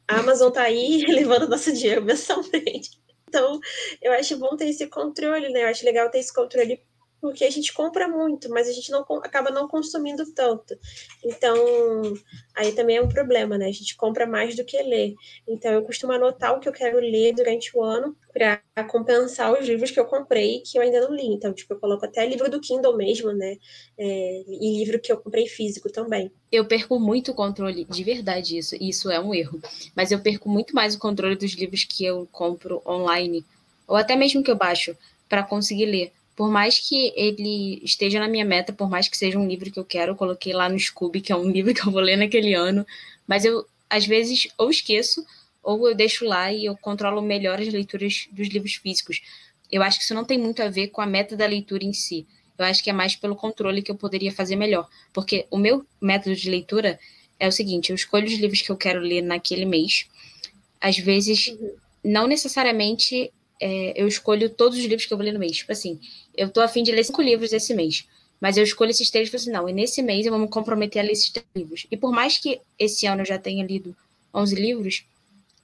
A 0.07 0.19
Amazon 0.19 0.51
tá 0.51 0.63
aí 0.63 1.05
levando 1.07 1.47
nosso 1.47 1.71
dinheiro 1.71 2.03
mensalmente. 2.03 2.96
Então, 3.27 3.59
eu 4.01 4.13
acho 4.13 4.37
bom 4.37 4.55
ter 4.55 4.69
esse 4.69 4.87
controle, 4.87 5.49
né? 5.49 5.63
Eu 5.63 5.67
acho 5.67 5.85
legal 5.85 6.09
ter 6.09 6.19
esse 6.19 6.33
controle 6.33 6.81
porque 7.19 7.43
a 7.43 7.49
gente 7.49 7.73
compra 7.73 8.07
muito, 8.07 8.49
mas 8.49 8.67
a 8.67 8.71
gente 8.71 8.91
não 8.91 9.01
acaba 9.01 9.49
não 9.49 9.67
consumindo 9.67 10.25
tanto. 10.33 10.77
Então, 11.23 11.55
aí 12.55 12.71
também 12.71 12.97
é 12.97 13.01
um 13.01 13.09
problema, 13.09 13.57
né? 13.57 13.67
A 13.67 13.71
gente 13.71 13.95
compra 13.95 14.25
mais 14.25 14.55
do 14.55 14.63
que 14.63 14.81
lê. 14.81 15.15
Então, 15.47 15.71
eu 15.71 15.81
costumo 15.81 16.13
anotar 16.13 16.55
o 16.55 16.59
que 16.59 16.69
eu 16.69 16.73
quero 16.73 16.99
ler 16.99 17.33
durante 17.33 17.75
o 17.75 17.83
ano 17.83 18.15
para 18.31 18.61
compensar 18.87 19.51
os 19.51 19.67
livros 19.67 19.89
que 19.89 19.99
eu 19.99 20.05
comprei 20.05 20.61
que 20.61 20.77
eu 20.77 20.81
ainda 20.81 21.01
não 21.01 21.13
li. 21.13 21.27
Então, 21.27 21.51
tipo, 21.53 21.73
eu 21.73 21.79
coloco 21.79 22.05
até 22.05 22.25
livro 22.25 22.49
do 22.49 22.61
Kindle 22.61 22.95
mesmo, 22.95 23.31
né? 23.31 23.57
É, 23.97 24.43
e 24.47 24.77
livro 24.77 24.99
que 24.99 25.11
eu 25.11 25.17
comprei 25.17 25.47
físico 25.47 25.91
também. 25.91 26.31
Eu 26.51 26.65
perco 26.65 26.99
muito 26.99 27.31
o 27.31 27.35
controle, 27.35 27.83
de 27.83 28.03
verdade 28.03 28.57
isso, 28.57 28.75
isso 28.79 29.09
é 29.09 29.19
um 29.19 29.33
erro. 29.33 29.59
Mas 29.95 30.11
eu 30.11 30.19
perco 30.19 30.47
muito 30.49 30.75
mais 30.75 30.93
o 30.95 30.99
controle 30.99 31.35
dos 31.35 31.53
livros 31.53 31.83
que 31.83 32.05
eu 32.05 32.27
compro 32.31 32.81
online, 32.85 33.43
ou 33.87 33.95
até 33.95 34.15
mesmo 34.15 34.43
que 34.43 34.51
eu 34.51 34.55
baixo, 34.55 34.95
para 35.27 35.43
conseguir 35.43 35.85
ler 35.85 36.13
por 36.37 36.51
mais 36.51 36.77
que 36.77 37.11
ele 37.15 37.81
esteja 37.83 38.19
na 38.19 38.27
minha 38.27 38.45
meta, 38.45 38.71
por 38.71 38.87
mais 38.87 39.07
que 39.07 39.17
seja 39.17 39.39
um 39.39 39.47
livro 39.47 39.71
que 39.71 39.79
eu 39.79 39.83
quero, 39.83 40.11
eu 40.11 40.15
coloquei 40.15 40.53
lá 40.53 40.69
no 40.69 40.79
Scooby, 40.79 41.19
que 41.19 41.33
é 41.33 41.35
um 41.35 41.49
livro 41.51 41.73
que 41.73 41.81
eu 41.81 41.91
vou 41.91 41.99
ler 41.99 42.15
naquele 42.15 42.53
ano, 42.53 42.85
mas 43.25 43.43
eu 43.43 43.65
às 43.89 44.05
vezes 44.05 44.47
ou 44.55 44.69
esqueço 44.69 45.25
ou 45.63 45.89
eu 45.89 45.95
deixo 45.95 46.25
lá 46.25 46.53
e 46.53 46.65
eu 46.65 46.77
controlo 46.77 47.23
melhor 47.23 47.59
as 47.59 47.67
leituras 47.67 48.27
dos 48.31 48.49
livros 48.49 48.75
físicos. 48.75 49.21
Eu 49.71 49.81
acho 49.81 49.97
que 49.97 50.03
isso 50.03 50.13
não 50.13 50.23
tem 50.23 50.37
muito 50.37 50.61
a 50.61 50.69
ver 50.69 50.89
com 50.89 51.01
a 51.01 51.07
meta 51.07 51.35
da 51.35 51.47
leitura 51.47 51.83
em 51.83 51.91
si. 51.91 52.27
Eu 52.55 52.65
acho 52.65 52.83
que 52.83 52.89
é 52.91 52.93
mais 52.93 53.15
pelo 53.15 53.35
controle 53.35 53.81
que 53.81 53.89
eu 53.89 53.95
poderia 53.95 54.31
fazer 54.31 54.55
melhor, 54.55 54.87
porque 55.11 55.47
o 55.49 55.57
meu 55.57 55.85
método 55.99 56.35
de 56.35 56.49
leitura 56.51 56.99
é 57.39 57.47
o 57.47 57.51
seguinte: 57.51 57.89
eu 57.89 57.95
escolho 57.95 58.27
os 58.27 58.33
livros 58.33 58.61
que 58.61 58.71
eu 58.71 58.77
quero 58.77 58.99
ler 58.99 59.23
naquele 59.23 59.65
mês. 59.65 60.05
Às 60.79 60.99
vezes, 60.99 61.47
uhum. 61.47 61.71
não 62.03 62.27
necessariamente 62.27 63.31
é, 63.59 63.93
eu 63.95 64.07
escolho 64.07 64.49
todos 64.49 64.77
os 64.77 64.85
livros 64.85 65.05
que 65.05 65.13
eu 65.13 65.17
vou 65.17 65.25
ler 65.25 65.33
no 65.33 65.39
mês. 65.39 65.57
Tipo 65.57 65.71
assim, 65.71 65.99
eu 66.35 66.49
tô 66.49 66.61
afim 66.61 66.83
de 66.83 66.91
ler 66.91 67.03
cinco 67.03 67.21
livros 67.21 67.53
esse 67.53 67.73
mês. 67.73 68.07
Mas 68.39 68.55
eu 68.55 68.63
escolho 68.63 68.91
esses 68.91 69.09
três 69.09 69.27
e 69.27 69.31
falo 69.31 69.41
assim, 69.41 69.51
não, 69.51 69.69
e 69.69 69.73
nesse 69.73 70.01
mês 70.01 70.25
eu 70.25 70.31
vou 70.31 70.39
me 70.39 70.47
comprometer 70.47 71.01
a 71.01 71.05
ler 71.05 71.13
esses 71.13 71.29
três 71.29 71.45
livros. 71.55 71.87
E 71.89 71.97
por 71.97 72.11
mais 72.11 72.37
que 72.37 72.61
esse 72.77 73.07
ano 73.07 73.21
eu 73.21 73.25
já 73.25 73.37
tenha 73.37 73.65
lido 73.65 73.95
11 74.33 74.55
livros, 74.55 75.05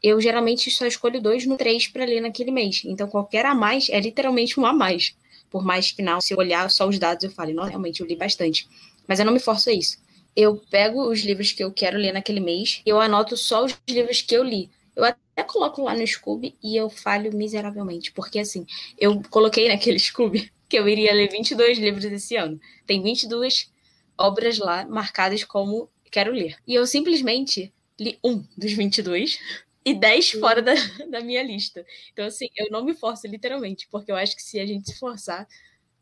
eu 0.01 0.19
geralmente 0.19 0.69
só 0.71 0.85
escolho 0.85 1.21
dois 1.21 1.45
no 1.45 1.55
três 1.55 1.87
para 1.87 2.03
ler 2.03 2.21
naquele 2.21 2.51
mês. 2.51 2.81
Então 2.83 3.07
qualquer 3.07 3.45
a 3.45 3.53
mais 3.53 3.89
é 3.89 3.99
literalmente 3.99 4.59
um 4.59 4.65
a 4.65 4.73
mais. 4.73 5.15
Por 5.51 5.63
mais 5.63 5.91
que 5.91 6.01
não, 6.01 6.19
se 6.19 6.33
eu 6.33 6.37
olhar 6.39 6.69
só 6.71 6.87
os 6.87 6.97
dados, 6.97 7.23
eu 7.23 7.29
falo, 7.29 7.53
não, 7.53 7.63
realmente 7.63 8.01
eu 8.01 8.07
li 8.07 8.15
bastante. 8.15 8.67
Mas 9.07 9.19
eu 9.19 9.25
não 9.25 9.33
me 9.33 9.39
forço 9.39 9.69
a 9.69 9.73
isso. 9.73 9.97
Eu 10.35 10.59
pego 10.71 11.07
os 11.07 11.19
livros 11.19 11.51
que 11.51 11.63
eu 11.63 11.71
quero 11.71 11.97
ler 11.97 12.11
naquele 12.11 12.39
mês 12.39 12.81
e 12.83 12.89
eu 12.89 12.99
anoto 12.99 13.37
só 13.37 13.63
os 13.63 13.77
livros 13.87 14.23
que 14.23 14.35
eu 14.35 14.43
li. 14.43 14.67
Eu 14.95 15.03
até 15.03 15.43
coloco 15.43 15.83
lá 15.83 15.95
no 15.95 16.05
Scooby 16.05 16.55
e 16.63 16.75
eu 16.75 16.89
falho 16.89 17.35
miseravelmente, 17.35 18.11
porque 18.11 18.39
assim, 18.39 18.65
eu 18.97 19.21
coloquei 19.29 19.67
naquele 19.67 19.99
Scooby 19.99 20.51
que 20.69 20.77
eu 20.77 20.87
iria 20.87 21.13
ler 21.13 21.29
22 21.29 21.77
livros 21.77 22.05
esse 22.05 22.35
ano. 22.35 22.59
Tem 22.85 23.01
22 23.01 23.71
obras 24.17 24.57
lá 24.57 24.85
marcadas 24.85 25.43
como 25.43 25.89
quero 26.11 26.31
ler. 26.31 26.57
E 26.67 26.75
eu 26.75 26.85
simplesmente 26.85 27.73
li 27.99 28.19
um 28.23 28.43
dos 28.57 28.73
22 28.73 29.39
e 29.85 29.93
10 29.93 30.31
fora 30.31 30.61
da, 30.61 30.73
da 31.09 31.21
minha 31.21 31.43
lista. 31.43 31.85
Então, 32.11 32.25
assim, 32.25 32.47
eu 32.55 32.67
não 32.69 32.85
me 32.85 32.93
forço 32.93 33.27
literalmente, 33.27 33.87
porque 33.91 34.11
eu 34.11 34.15
acho 34.15 34.35
que 34.35 34.41
se 34.43 34.59
a 34.59 34.65
gente 34.65 34.91
se 34.91 34.99
forçar, 34.99 35.47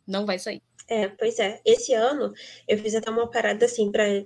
não 0.06 0.26
vai 0.26 0.38
sair. 0.38 0.62
É, 0.88 1.08
pois 1.08 1.40
é. 1.40 1.62
Esse 1.66 1.94
ano 1.94 2.34
eu 2.68 2.78
fiz 2.78 2.94
até 2.96 3.10
uma 3.10 3.30
parada 3.30 3.66
assim 3.66 3.92
para 3.92 4.26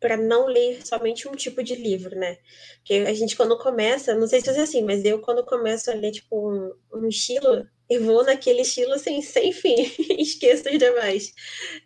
para 0.00 0.16
não 0.16 0.46
ler 0.46 0.84
somente 0.84 1.28
um 1.28 1.32
tipo 1.32 1.62
de 1.62 1.74
livro, 1.74 2.16
né? 2.16 2.38
Porque 2.78 2.94
a 3.06 3.12
gente, 3.12 3.36
quando 3.36 3.58
começa, 3.58 4.14
não 4.14 4.26
sei 4.26 4.40
se 4.40 4.48
é 4.48 4.60
assim, 4.60 4.82
mas 4.82 5.04
eu, 5.04 5.20
quando 5.20 5.44
começo 5.44 5.90
a 5.90 5.94
ler, 5.94 6.10
tipo, 6.12 6.50
um, 6.50 6.72
um 6.94 7.06
estilo, 7.06 7.66
eu 7.90 8.04
vou 8.04 8.24
naquele 8.24 8.62
estilo 8.62 8.94
assim, 8.94 9.20
sem 9.20 9.52
fim, 9.52 9.74
esqueço 10.18 10.70
os 10.70 10.78
demais. 10.78 11.32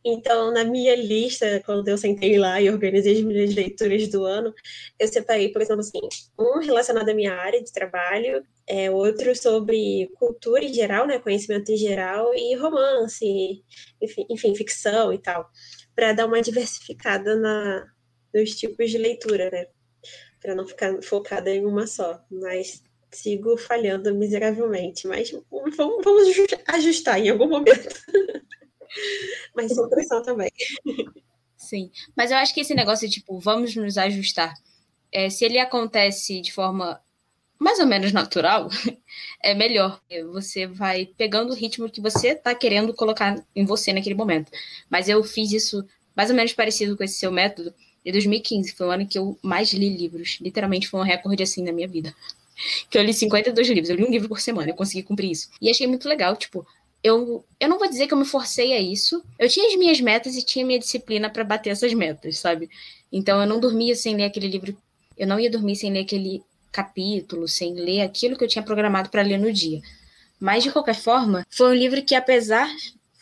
Então, 0.05 0.53
na 0.53 0.63
minha 0.63 0.95
lista, 0.95 1.63
quando 1.65 1.89
eu 1.89 1.97
sentei 1.99 2.39
lá 2.39 2.61
e 2.61 2.71
organizei 2.71 3.17
as 3.17 3.23
minhas 3.23 3.55
leituras 3.55 4.07
do 4.09 4.25
ano, 4.25 4.55
eu 4.99 5.09
separei, 5.09 5.49
por 5.49 5.63
exemplo, 5.63 5.81
assim, 5.81 6.01
um 6.39 6.61
relacionado 6.61 7.09
à 7.09 7.15
minha 7.15 7.35
área 7.35 7.63
de 7.63 7.73
trabalho, 7.73 8.45
é, 8.67 8.91
outro 8.91 9.35
sobre 9.35 10.11
cultura 10.19 10.65
em 10.65 10.73
geral, 10.73 11.07
né, 11.07 11.19
conhecimento 11.19 11.73
em 11.73 11.77
geral, 11.77 12.35
e 12.35 12.55
romance, 12.55 13.65
enfim, 14.01 14.27
enfim 14.31 14.55
ficção 14.55 15.13
e 15.13 15.19
tal, 15.19 15.51
para 15.95 16.13
dar 16.13 16.27
uma 16.27 16.43
diversificada 16.43 17.35
na, 17.37 17.94
nos 18.35 18.57
tipos 18.57 18.91
de 18.91 18.99
leitura, 18.99 19.51
né, 19.51 19.67
para 20.41 20.55
não 20.55 20.67
ficar 20.67 21.01
focada 21.03 21.51
em 21.51 21.65
uma 21.65 21.87
só. 21.87 22.21
Mas 22.31 22.83
sigo 23.11 23.57
falhando 23.57 24.15
miseravelmente, 24.15 25.07
mas 25.07 25.31
vamos, 25.51 25.77
vamos 25.77 26.29
ajustar 26.67 27.21
em 27.21 27.31
algum 27.31 27.49
momento. 27.49 27.89
mas 29.55 29.73
sem 29.73 29.89
pressão 29.89 30.23
também. 30.23 30.51
Sim, 31.57 31.91
mas 32.17 32.31
eu 32.31 32.37
acho 32.37 32.53
que 32.53 32.61
esse 32.61 32.75
negócio, 32.75 33.09
tipo, 33.09 33.39
vamos 33.39 33.75
nos 33.77 33.97
ajustar, 33.97 34.53
é, 35.11 35.31
se 35.31 35.45
ele 35.45 35.59
acontece 35.59 36.41
de 36.41 36.53
forma 36.53 37.01
mais 37.59 37.79
ou 37.79 37.87
menos 37.87 38.13
natural, 38.13 38.69
é 39.43 39.55
melhor. 39.55 40.01
Você 40.33 40.67
vai 40.67 41.07
pegando 41.07 41.53
o 41.53 41.55
ritmo 41.55 41.89
que 41.89 42.01
você 42.01 42.29
está 42.29 42.55
querendo 42.55 42.93
colocar 42.93 43.43
em 43.55 43.65
você 43.65 43.93
naquele 43.93 44.15
momento. 44.15 44.51
Mas 44.91 45.09
eu 45.09 45.23
fiz 45.23 45.53
isso 45.53 45.87
mais 46.17 46.31
ou 46.31 46.37
menos 46.37 46.53
parecido 46.53 46.97
com 46.97 47.05
esse 47.05 47.15
seu 47.15 47.31
método. 47.31 47.73
Em 48.05 48.13
2015 48.13 48.73
foi 48.73 48.87
o 48.87 48.91
ano 48.91 49.07
que 49.07 49.19
eu 49.19 49.39
mais 49.43 49.73
li 49.73 49.89
livros. 49.89 50.39
Literalmente 50.41 50.89
foi 50.89 51.01
um 51.01 51.05
recorde 51.05 51.43
assim 51.43 51.63
na 51.63 51.73
minha 51.73 51.89
vida 51.89 52.15
que 52.91 52.99
eu 52.99 53.03
li 53.03 53.13
52 53.13 53.69
livros, 53.69 53.91
eu 53.91 53.97
li 53.97 54.05
um 54.05 54.11
livro 54.11 54.29
por 54.29 54.41
semana, 54.41 54.71
eu 54.71 54.75
consegui 54.75 55.03
cumprir 55.03 55.31
isso. 55.31 55.51
E 55.61 55.71
achei 55.71 55.87
muito 55.87 56.09
legal, 56.09 56.37
tipo, 56.37 56.67
eu, 57.03 57.45
eu 57.61 57.69
não 57.69 57.79
vou 57.79 57.89
dizer 57.89 58.07
que 58.07 58.15
eu 58.15 58.19
me 58.19 58.25
forcei 58.25 58.73
a 58.73 58.81
isso. 58.81 59.23
Eu 59.39 59.49
tinha 59.49 59.69
as 59.69 59.77
minhas 59.77 60.01
metas 60.01 60.37
e 60.37 60.43
tinha 60.43 60.65
minha 60.65 60.79
disciplina 60.79 61.29
para 61.29 61.45
bater 61.45 61.71
essas 61.71 61.93
metas, 61.93 62.39
sabe? 62.39 62.71
Então 63.13 63.41
eu 63.41 63.47
não 63.47 63.61
dormia 63.61 63.95
sem 63.95 64.17
ler 64.17 64.25
aquele 64.25 64.49
livro, 64.49 64.77
eu 65.17 65.27
não 65.27 65.39
ia 65.39 65.51
dormir 65.51 65.77
sem 65.77 65.93
ler 65.93 66.01
aquele 66.01 66.43
capítulo, 66.73 67.47
sem 67.47 67.75
ler 67.75 68.01
aquilo 68.01 68.37
que 68.37 68.43
eu 68.43 68.49
tinha 68.49 68.63
programado 68.63 69.11
para 69.11 69.23
ler 69.23 69.39
no 69.39 69.53
dia. 69.53 69.81
Mas 70.41 70.65
de 70.65 70.73
qualquer 70.73 70.97
forma, 70.97 71.47
foi 71.49 71.69
um 71.69 71.75
livro 71.75 72.03
que 72.03 72.15
apesar 72.15 72.69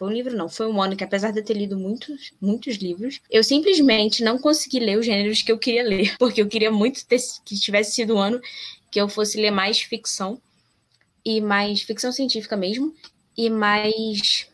foi 0.02 0.08
um 0.08 0.12
livro 0.12 0.36
não, 0.36 0.48
foi 0.48 0.66
um 0.66 0.82
ano 0.82 0.96
que 0.96 1.04
apesar 1.04 1.30
de 1.30 1.38
eu 1.38 1.44
ter 1.44 1.54
lido 1.54 1.78
muitos, 1.78 2.32
muitos 2.40 2.74
livros, 2.74 3.20
eu 3.30 3.44
simplesmente 3.44 4.24
não 4.24 4.36
consegui 4.36 4.80
ler 4.80 4.98
os 4.98 5.06
gêneros 5.06 5.42
que 5.42 5.52
eu 5.52 5.56
queria 5.56 5.84
ler, 5.84 6.12
porque 6.18 6.42
eu 6.42 6.48
queria 6.48 6.72
muito 6.72 7.06
ter, 7.06 7.20
que 7.44 7.56
tivesse 7.56 7.92
sido 7.94 8.16
um 8.16 8.18
ano 8.18 8.40
que 8.90 9.00
eu 9.00 9.08
fosse 9.08 9.40
ler 9.40 9.52
mais 9.52 9.80
ficção 9.80 10.42
e 11.24 11.40
mais 11.40 11.82
ficção 11.82 12.10
científica 12.10 12.56
mesmo 12.56 12.92
e 13.38 13.48
mais 13.48 14.48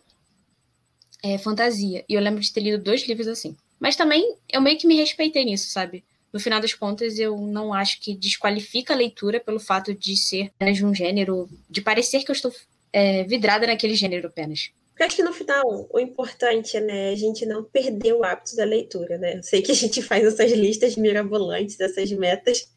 é, 1.23 1.39
fantasia. 1.39 2.05
E 2.07 2.13
eu 2.13 2.21
lembro 2.21 2.43
de 2.43 2.53
ter 2.53 2.61
lido 2.61 2.85
dois 2.85 3.09
livros 3.09 3.27
assim. 3.27 3.57
Mas 3.81 3.97
também 3.97 4.37
eu 4.53 4.61
meio 4.61 4.77
que 4.77 4.87
me 4.87 4.97
respeitei 4.97 5.47
nisso, 5.47 5.71
sabe? 5.71 6.05
No 6.31 6.39
final 6.39 6.61
das 6.61 6.75
contas, 6.75 7.19
eu 7.19 7.39
não 7.39 7.73
acho 7.73 8.03
que 8.03 8.15
desqualifica 8.15 8.93
a 8.93 8.97
leitura 8.97 9.41
pelo 9.41 9.59
fato 9.59 9.95
de 9.95 10.15
ser 10.15 10.53
apenas 10.57 10.79
um 10.83 10.95
gênero, 10.95 11.49
de 11.71 11.81
parecer 11.81 12.23
que 12.23 12.31
eu 12.31 12.35
estou 12.35 12.53
é, 12.93 13.25
vidrada 13.25 13.67
naquele 13.67 13.95
gênero 13.95 14.27
apenas. 14.27 14.71
Porque 14.99 15.05
acho 15.05 15.17
que 15.17 15.23
no 15.23 15.33
final 15.33 15.89
o 15.93 16.01
importante 16.01 16.77
é 16.77 16.81
né, 16.81 17.11
a 17.11 17.15
gente 17.15 17.47
não 17.47 17.63
perder 17.63 18.15
o 18.15 18.25
hábito 18.25 18.57
da 18.57 18.65
leitura, 18.65 19.17
né? 19.17 19.39
Eu 19.39 19.45
sei 19.45 19.63
que 19.63 19.71
a 19.71 19.75
gente 19.75 20.03
faz 20.03 20.25
essas 20.25 20.51
listas 20.51 20.97
mirabolantes, 20.97 21.79
essas 21.79 22.11
metas, 22.11 22.69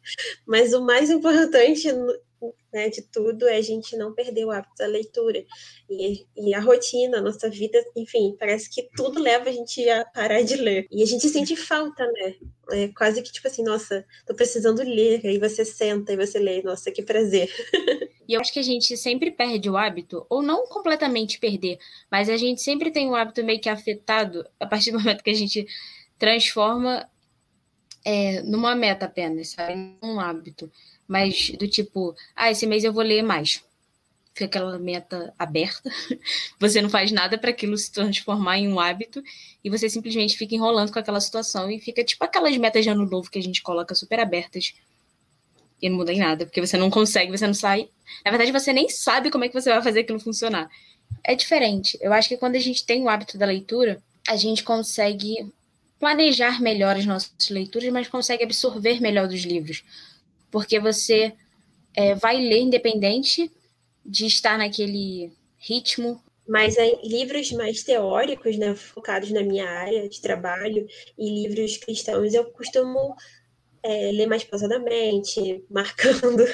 mas 0.46 0.72
o 0.72 0.86
mais 0.86 1.10
importante 1.10 1.88
né, 2.72 2.88
de 2.88 3.02
tudo 3.02 3.46
é 3.46 3.56
a 3.56 3.62
gente 3.62 3.96
não 3.96 4.14
perder 4.14 4.44
o 4.44 4.50
hábito 4.50 4.74
da 4.78 4.86
leitura. 4.86 5.44
E, 5.88 6.26
e, 6.36 6.54
a 6.54 6.60
rotina, 6.60 7.18
a 7.18 7.22
nossa 7.22 7.48
vida, 7.50 7.82
enfim, 7.96 8.36
parece 8.38 8.70
que 8.70 8.88
tudo 8.96 9.20
leva 9.20 9.48
a 9.48 9.52
gente 9.52 9.88
a 9.88 10.04
parar 10.04 10.42
de 10.42 10.56
ler. 10.56 10.86
E 10.90 11.02
a 11.02 11.06
gente 11.06 11.28
sente 11.28 11.54
falta, 11.54 12.04
né? 12.06 12.34
É 12.70 12.88
quase 12.88 13.22
que 13.22 13.32
tipo 13.32 13.46
assim, 13.46 13.62
nossa, 13.62 14.04
tô 14.26 14.34
precisando 14.34 14.82
ler. 14.82 15.20
Aí 15.24 15.38
você 15.38 15.64
senta 15.64 16.12
e 16.12 16.16
você 16.16 16.38
lê, 16.38 16.62
nossa, 16.62 16.90
que 16.90 17.02
prazer. 17.02 17.50
E 18.28 18.34
eu 18.34 18.40
acho 18.40 18.52
que 18.52 18.60
a 18.60 18.62
gente 18.62 18.96
sempre 18.96 19.32
perde 19.32 19.68
o 19.68 19.76
hábito, 19.76 20.24
ou 20.30 20.42
não 20.42 20.64
completamente 20.66 21.40
perder, 21.40 21.76
mas 22.08 22.30
a 22.30 22.36
gente 22.36 22.62
sempre 22.62 22.90
tem 22.90 23.10
o 23.10 23.16
hábito 23.16 23.42
meio 23.44 23.60
que 23.60 23.68
afetado 23.68 24.48
a 24.60 24.66
partir 24.66 24.92
do 24.92 24.98
momento 25.00 25.24
que 25.24 25.30
a 25.30 25.34
gente 25.34 25.66
transforma 26.18 27.10
é, 28.04 28.42
numa 28.42 28.74
meta 28.74 29.06
apenas, 29.06 29.50
sabe? 29.50 29.96
Um 30.02 30.18
hábito. 30.20 30.70
Mas 31.12 31.50
do 31.58 31.68
tipo, 31.68 32.16
ah, 32.34 32.50
esse 32.50 32.66
mês 32.66 32.84
eu 32.84 32.92
vou 32.92 33.02
ler 33.02 33.20
mais. 33.22 33.62
Fica 34.32 34.46
aquela 34.46 34.78
meta 34.78 35.34
aberta, 35.38 35.90
você 36.58 36.80
não 36.80 36.88
faz 36.88 37.12
nada 37.12 37.36
para 37.36 37.50
aquilo 37.50 37.76
se 37.76 37.92
transformar 37.92 38.56
em 38.56 38.66
um 38.66 38.80
hábito 38.80 39.22
e 39.62 39.68
você 39.68 39.90
simplesmente 39.90 40.38
fica 40.38 40.54
enrolando 40.54 40.90
com 40.90 40.98
aquela 40.98 41.20
situação 41.20 41.70
e 41.70 41.78
fica 41.78 42.02
tipo 42.02 42.24
aquelas 42.24 42.56
metas 42.56 42.82
de 42.82 42.88
ano 42.88 43.04
novo 43.04 43.30
que 43.30 43.38
a 43.38 43.42
gente 43.42 43.60
coloca 43.60 43.94
super 43.94 44.20
abertas 44.20 44.72
e 45.82 45.90
não 45.90 45.98
muda 45.98 46.14
em 46.14 46.18
nada, 46.18 46.46
porque 46.46 46.62
você 46.62 46.78
não 46.78 46.88
consegue, 46.88 47.30
você 47.30 47.46
não 47.46 47.52
sai. 47.52 47.90
Na 48.24 48.30
verdade, 48.30 48.50
você 48.50 48.72
nem 48.72 48.88
sabe 48.88 49.30
como 49.30 49.44
é 49.44 49.48
que 49.48 49.54
você 49.54 49.68
vai 49.68 49.82
fazer 49.82 50.00
aquilo 50.00 50.18
funcionar. 50.18 50.70
É 51.22 51.34
diferente. 51.34 51.98
Eu 52.00 52.14
acho 52.14 52.30
que 52.30 52.38
quando 52.38 52.56
a 52.56 52.60
gente 52.60 52.86
tem 52.86 53.02
o 53.02 53.08
hábito 53.10 53.36
da 53.36 53.44
leitura, 53.44 54.02
a 54.26 54.36
gente 54.36 54.64
consegue 54.64 55.52
planejar 56.00 56.58
melhor 56.62 56.96
as 56.96 57.04
nossas 57.04 57.50
leituras, 57.50 57.92
mas 57.92 58.08
consegue 58.08 58.44
absorver 58.44 58.98
melhor 58.98 59.28
dos 59.28 59.42
livros. 59.42 59.84
Porque 60.52 60.78
você 60.78 61.34
é, 61.96 62.14
vai 62.14 62.36
ler 62.36 62.60
independente 62.60 63.50
de 64.06 64.26
estar 64.26 64.56
naquele 64.56 65.32
ritmo. 65.58 66.22
Mas 66.46 66.76
livros 67.02 67.50
mais 67.52 67.82
teóricos, 67.82 68.56
né, 68.56 68.74
focados 68.74 69.30
na 69.30 69.42
minha 69.42 69.68
área 69.68 70.08
de 70.08 70.20
trabalho, 70.20 70.86
e 71.18 71.42
livros 71.42 71.76
cristãos, 71.78 72.34
eu 72.34 72.44
costumo 72.52 73.16
é, 73.82 74.12
ler 74.12 74.26
mais 74.26 74.44
pausadamente, 74.44 75.64
marcando. 75.70 76.44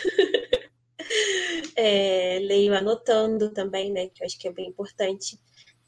é, 1.77 2.39
leio 2.41 2.75
anotando 2.75 3.51
também, 3.51 3.93
né? 3.93 4.09
Que 4.09 4.23
eu 4.23 4.27
acho 4.27 4.39
que 4.39 4.49
é 4.49 4.53
bem 4.53 4.69
importante. 4.69 5.39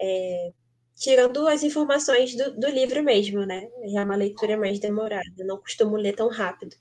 É, 0.01 0.53
tirando 0.97 1.47
as 1.47 1.63
informações 1.63 2.37
do, 2.37 2.59
do, 2.59 2.69
livro 2.69 3.03
mesmo, 3.03 3.45
né? 3.47 3.69
É 3.83 4.03
uma 4.03 4.17
leitura 4.17 4.57
mais 4.57 4.79
demorada, 4.79 5.45
não 5.45 5.59
costumo 5.59 5.97
ler 5.97 6.15
tão 6.15 6.29
rápido. 6.29 6.77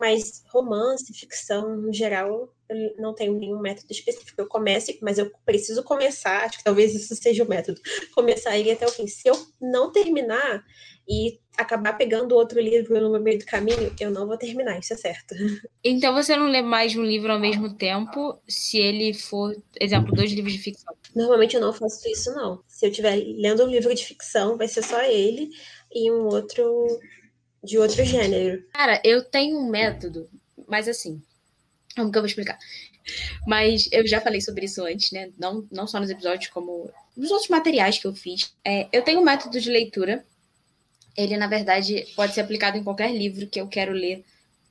Mas 0.00 0.42
romance, 0.48 1.12
ficção, 1.12 1.76
no 1.76 1.92
geral, 1.92 2.52
eu 2.68 2.94
não 2.96 3.14
tenho 3.14 3.38
nenhum 3.38 3.60
método 3.60 3.92
específico. 3.92 4.40
Eu 4.40 4.46
começo, 4.46 4.92
mas 5.02 5.18
eu 5.18 5.30
preciso 5.44 5.82
começar, 5.82 6.44
acho 6.44 6.58
que 6.58 6.64
talvez 6.64 6.94
isso 6.94 7.14
seja 7.14 7.44
o 7.44 7.48
método, 7.48 7.80
começar 8.14 8.56
ir 8.56 8.70
até 8.70 8.86
o 8.86 8.90
fim. 8.90 9.06
Se 9.06 9.28
eu 9.28 9.34
não 9.60 9.92
terminar, 9.92 10.64
e 11.10 11.40
acabar 11.58 11.94
pegando 11.94 12.36
outro 12.36 12.60
livro 12.60 13.00
no 13.00 13.18
meio 13.20 13.40
do 13.40 13.44
caminho, 13.44 13.92
eu 13.98 14.12
não 14.12 14.28
vou 14.28 14.38
terminar, 14.38 14.78
isso 14.78 14.94
é 14.94 14.96
certo. 14.96 15.34
Então 15.82 16.14
você 16.14 16.36
não 16.36 16.46
lê 16.46 16.62
mais 16.62 16.94
um 16.94 17.02
livro 17.02 17.32
ao 17.32 17.40
mesmo 17.40 17.74
tempo, 17.74 18.40
se 18.48 18.78
ele 18.78 19.12
for, 19.12 19.52
exemplo, 19.80 20.14
dois 20.14 20.30
livros 20.30 20.52
de 20.52 20.60
ficção? 20.60 20.94
Normalmente 21.14 21.56
eu 21.56 21.60
não 21.60 21.72
faço 21.72 22.08
isso, 22.08 22.32
não. 22.32 22.62
Se 22.68 22.86
eu 22.86 22.90
estiver 22.90 23.16
lendo 23.16 23.64
um 23.64 23.68
livro 23.68 23.92
de 23.92 24.04
ficção, 24.04 24.56
vai 24.56 24.68
ser 24.68 24.82
só 24.82 25.02
ele 25.02 25.50
e 25.92 26.10
um 26.12 26.28
outro 26.28 26.86
de 27.62 27.78
outro 27.78 28.04
gênero. 28.04 28.64
Cara, 28.72 29.00
eu 29.04 29.22
tenho 29.22 29.58
um 29.58 29.68
método, 29.68 30.28
mas 30.66 30.88
assim, 30.88 31.22
como 31.96 32.10
que 32.10 32.18
eu 32.18 32.22
vou 32.22 32.28
explicar? 32.28 32.58
Mas 33.46 33.88
eu 33.90 34.06
já 34.06 34.20
falei 34.20 34.40
sobre 34.40 34.66
isso 34.66 34.84
antes, 34.84 35.10
né? 35.10 35.30
Não, 35.38 35.66
não 35.70 35.86
só 35.86 35.98
nos 35.98 36.10
episódios, 36.10 36.50
como 36.50 36.90
nos 37.16 37.30
outros 37.30 37.48
materiais 37.48 37.98
que 37.98 38.06
eu 38.06 38.14
fiz. 38.14 38.54
É, 38.64 38.88
eu 38.92 39.02
tenho 39.02 39.20
um 39.20 39.24
método 39.24 39.58
de 39.58 39.70
leitura 39.70 40.24
ele, 41.16 41.36
na 41.36 41.46
verdade, 41.46 42.06
pode 42.16 42.34
ser 42.34 42.40
aplicado 42.40 42.78
em 42.78 42.84
qualquer 42.84 43.12
livro 43.12 43.46
que 43.46 43.60
eu 43.60 43.66
quero 43.66 43.92
ler 43.92 44.24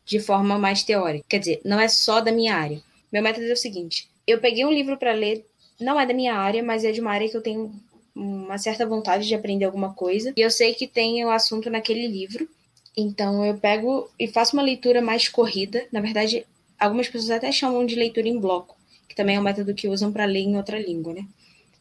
de 0.06 0.20
forma 0.20 0.58
mais 0.58 0.84
teórica. 0.84 1.26
Quer 1.28 1.40
dizer, 1.40 1.62
não 1.64 1.80
é 1.80 1.88
só 1.88 2.22
da 2.22 2.32
minha 2.32 2.56
área. 2.56 2.82
Meu 3.12 3.22
método 3.22 3.46
é 3.46 3.54
o 3.54 3.58
seguinte: 3.58 4.10
eu 4.26 4.40
peguei 4.40 4.66
um 4.66 4.72
livro 4.72 4.98
para 4.98 5.14
ler, 5.14 5.46
não 5.80 6.00
é 6.00 6.06
da 6.06 6.14
minha 6.14 6.36
área, 6.36 6.64
mas 6.64 6.84
é 6.84 6.92
de 6.92 7.02
uma 7.02 7.12
área 7.12 7.30
que 7.30 7.38
eu 7.38 7.42
tenho 7.42 7.72
uma 8.16 8.58
certa 8.58 8.86
vontade 8.86 9.28
de 9.28 9.36
aprender 9.36 9.66
alguma 9.66 9.94
coisa, 9.94 10.34
e 10.36 10.42
eu 10.42 10.50
sei 10.50 10.74
que 10.74 10.88
tem 10.88 11.24
o 11.24 11.30
assunto 11.30 11.70
naquele 11.70 12.08
livro. 12.08 12.50
Então 12.96 13.46
eu 13.46 13.58
pego 13.58 14.10
e 14.20 14.28
faço 14.28 14.56
uma 14.56 14.64
leitura 14.64 15.02
mais 15.02 15.28
corrida. 15.28 15.88
Na 15.92 16.02
verdade, 16.02 16.46
algumas 16.78 17.08
pessoas 17.08 17.32
até 17.32 17.52
chamam 17.52 17.86
de 17.86 17.96
leitura 17.96 18.28
em 18.28 18.40
bloco, 18.40 18.78
que 19.08 19.16
também 19.16 19.36
é 19.36 19.40
um 19.40 19.44
método 19.44 19.74
que 19.74 19.88
usam 19.88 20.12
para 20.12 20.26
ler 20.26 20.40
em 20.42 20.58
outra 20.58 20.80
língua, 20.80 21.14
né? 21.14 21.26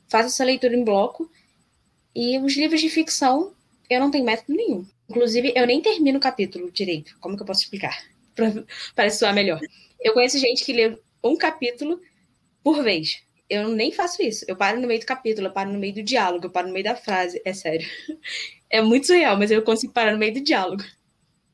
Faço 0.09 0.29
essa 0.29 0.45
leitura 0.45 0.77
em 0.77 0.85
bloco 0.85 1.31
e 2.15 2.39
os 2.39 2.57
livros 2.57 2.81
de 2.81 2.91
ficção 2.91 3.53
eu 3.91 4.01
não 4.01 4.11
tenho 4.11 4.25
método 4.25 4.55
nenhum. 4.55 4.87
Inclusive, 5.09 5.53
eu 5.57 5.67
nem 5.67 5.81
termino 5.81 6.19
o 6.19 6.21
capítulo 6.21 6.71
direito. 6.71 7.17
Como 7.21 7.37
que 7.37 7.43
eu 7.43 7.47
posso 7.47 7.63
explicar? 7.63 8.05
Para 8.95 9.11
soar 9.11 9.35
melhor. 9.35 9.61
Eu 10.01 10.13
conheço 10.13 10.39
gente 10.39 10.65
que 10.65 10.73
lê 10.73 10.99
um 11.25 11.37
capítulo 11.37 12.01
por 12.63 12.83
vez. 12.83 13.23
Eu 13.49 13.69
nem 13.71 13.93
faço 13.93 14.23
isso. 14.23 14.45
Eu 14.49 14.57
paro 14.57 14.81
no 14.81 14.87
meio 14.89 15.01
do 15.01 15.07
capítulo, 15.07 15.49
eu 15.49 15.53
paro 15.53 15.73
no 15.73 15.79
meio 15.79 15.95
do 15.95 16.03
diálogo, 16.03 16.47
eu 16.47 16.51
paro 16.51 16.69
no 16.69 16.75
meio 16.75 16.85
da 16.85 16.97
frase. 16.97 17.41
É 17.45 17.53
sério. 17.53 17.87
É 18.71 18.83
muito 18.83 19.07
surreal, 19.07 19.39
mas 19.39 19.51
eu 19.51 19.63
consigo 19.63 19.95
parar 19.95 20.13
no 20.13 20.19
meio 20.19 20.35
do 20.35 20.43
diálogo. 20.43 20.85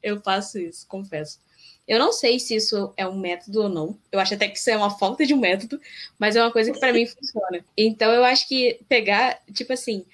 Eu 0.04 0.20
faço 0.20 0.58
isso, 0.58 0.86
confesso. 0.86 1.40
Eu 1.88 1.98
não 1.98 2.12
sei 2.12 2.38
se 2.38 2.54
isso 2.54 2.92
é 2.96 3.06
um 3.08 3.18
método 3.18 3.62
ou 3.62 3.68
não. 3.70 3.98
Eu 4.12 4.20
acho 4.20 4.34
até 4.34 4.48
que 4.48 4.58
isso 4.58 4.68
é 4.68 4.76
uma 4.76 4.90
falta 4.90 5.24
de 5.24 5.32
um 5.32 5.38
método, 5.38 5.80
mas 6.18 6.36
é 6.36 6.42
uma 6.42 6.52
coisa 6.52 6.70
que 6.70 6.78
para 6.78 6.92
mim 6.92 7.06
funciona. 7.06 7.64
Então 7.76 8.12
eu 8.12 8.22
acho 8.22 8.46
que 8.46 8.80
pegar, 8.86 9.40
tipo 9.52 9.72
assim, 9.72 10.04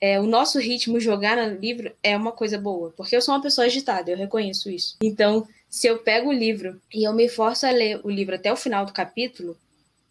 é, 0.00 0.18
o 0.18 0.26
nosso 0.26 0.58
ritmo 0.58 0.98
jogar 0.98 1.36
no 1.36 1.58
livro 1.58 1.94
é 2.02 2.16
uma 2.16 2.32
coisa 2.32 2.58
boa, 2.58 2.90
porque 2.96 3.14
eu 3.14 3.22
sou 3.22 3.34
uma 3.34 3.42
pessoa 3.42 3.66
agitada, 3.66 4.10
eu 4.10 4.16
reconheço 4.16 4.70
isso. 4.70 4.96
Então, 5.02 5.46
se 5.68 5.86
eu 5.86 5.98
pego 5.98 6.30
o 6.30 6.32
livro 6.32 6.80
e 6.92 7.06
eu 7.06 7.12
me 7.12 7.28
forço 7.28 7.66
a 7.66 7.70
ler 7.70 8.00
o 8.02 8.10
livro 8.10 8.34
até 8.34 8.52
o 8.52 8.56
final 8.56 8.84
do 8.84 8.92
capítulo, 8.92 9.56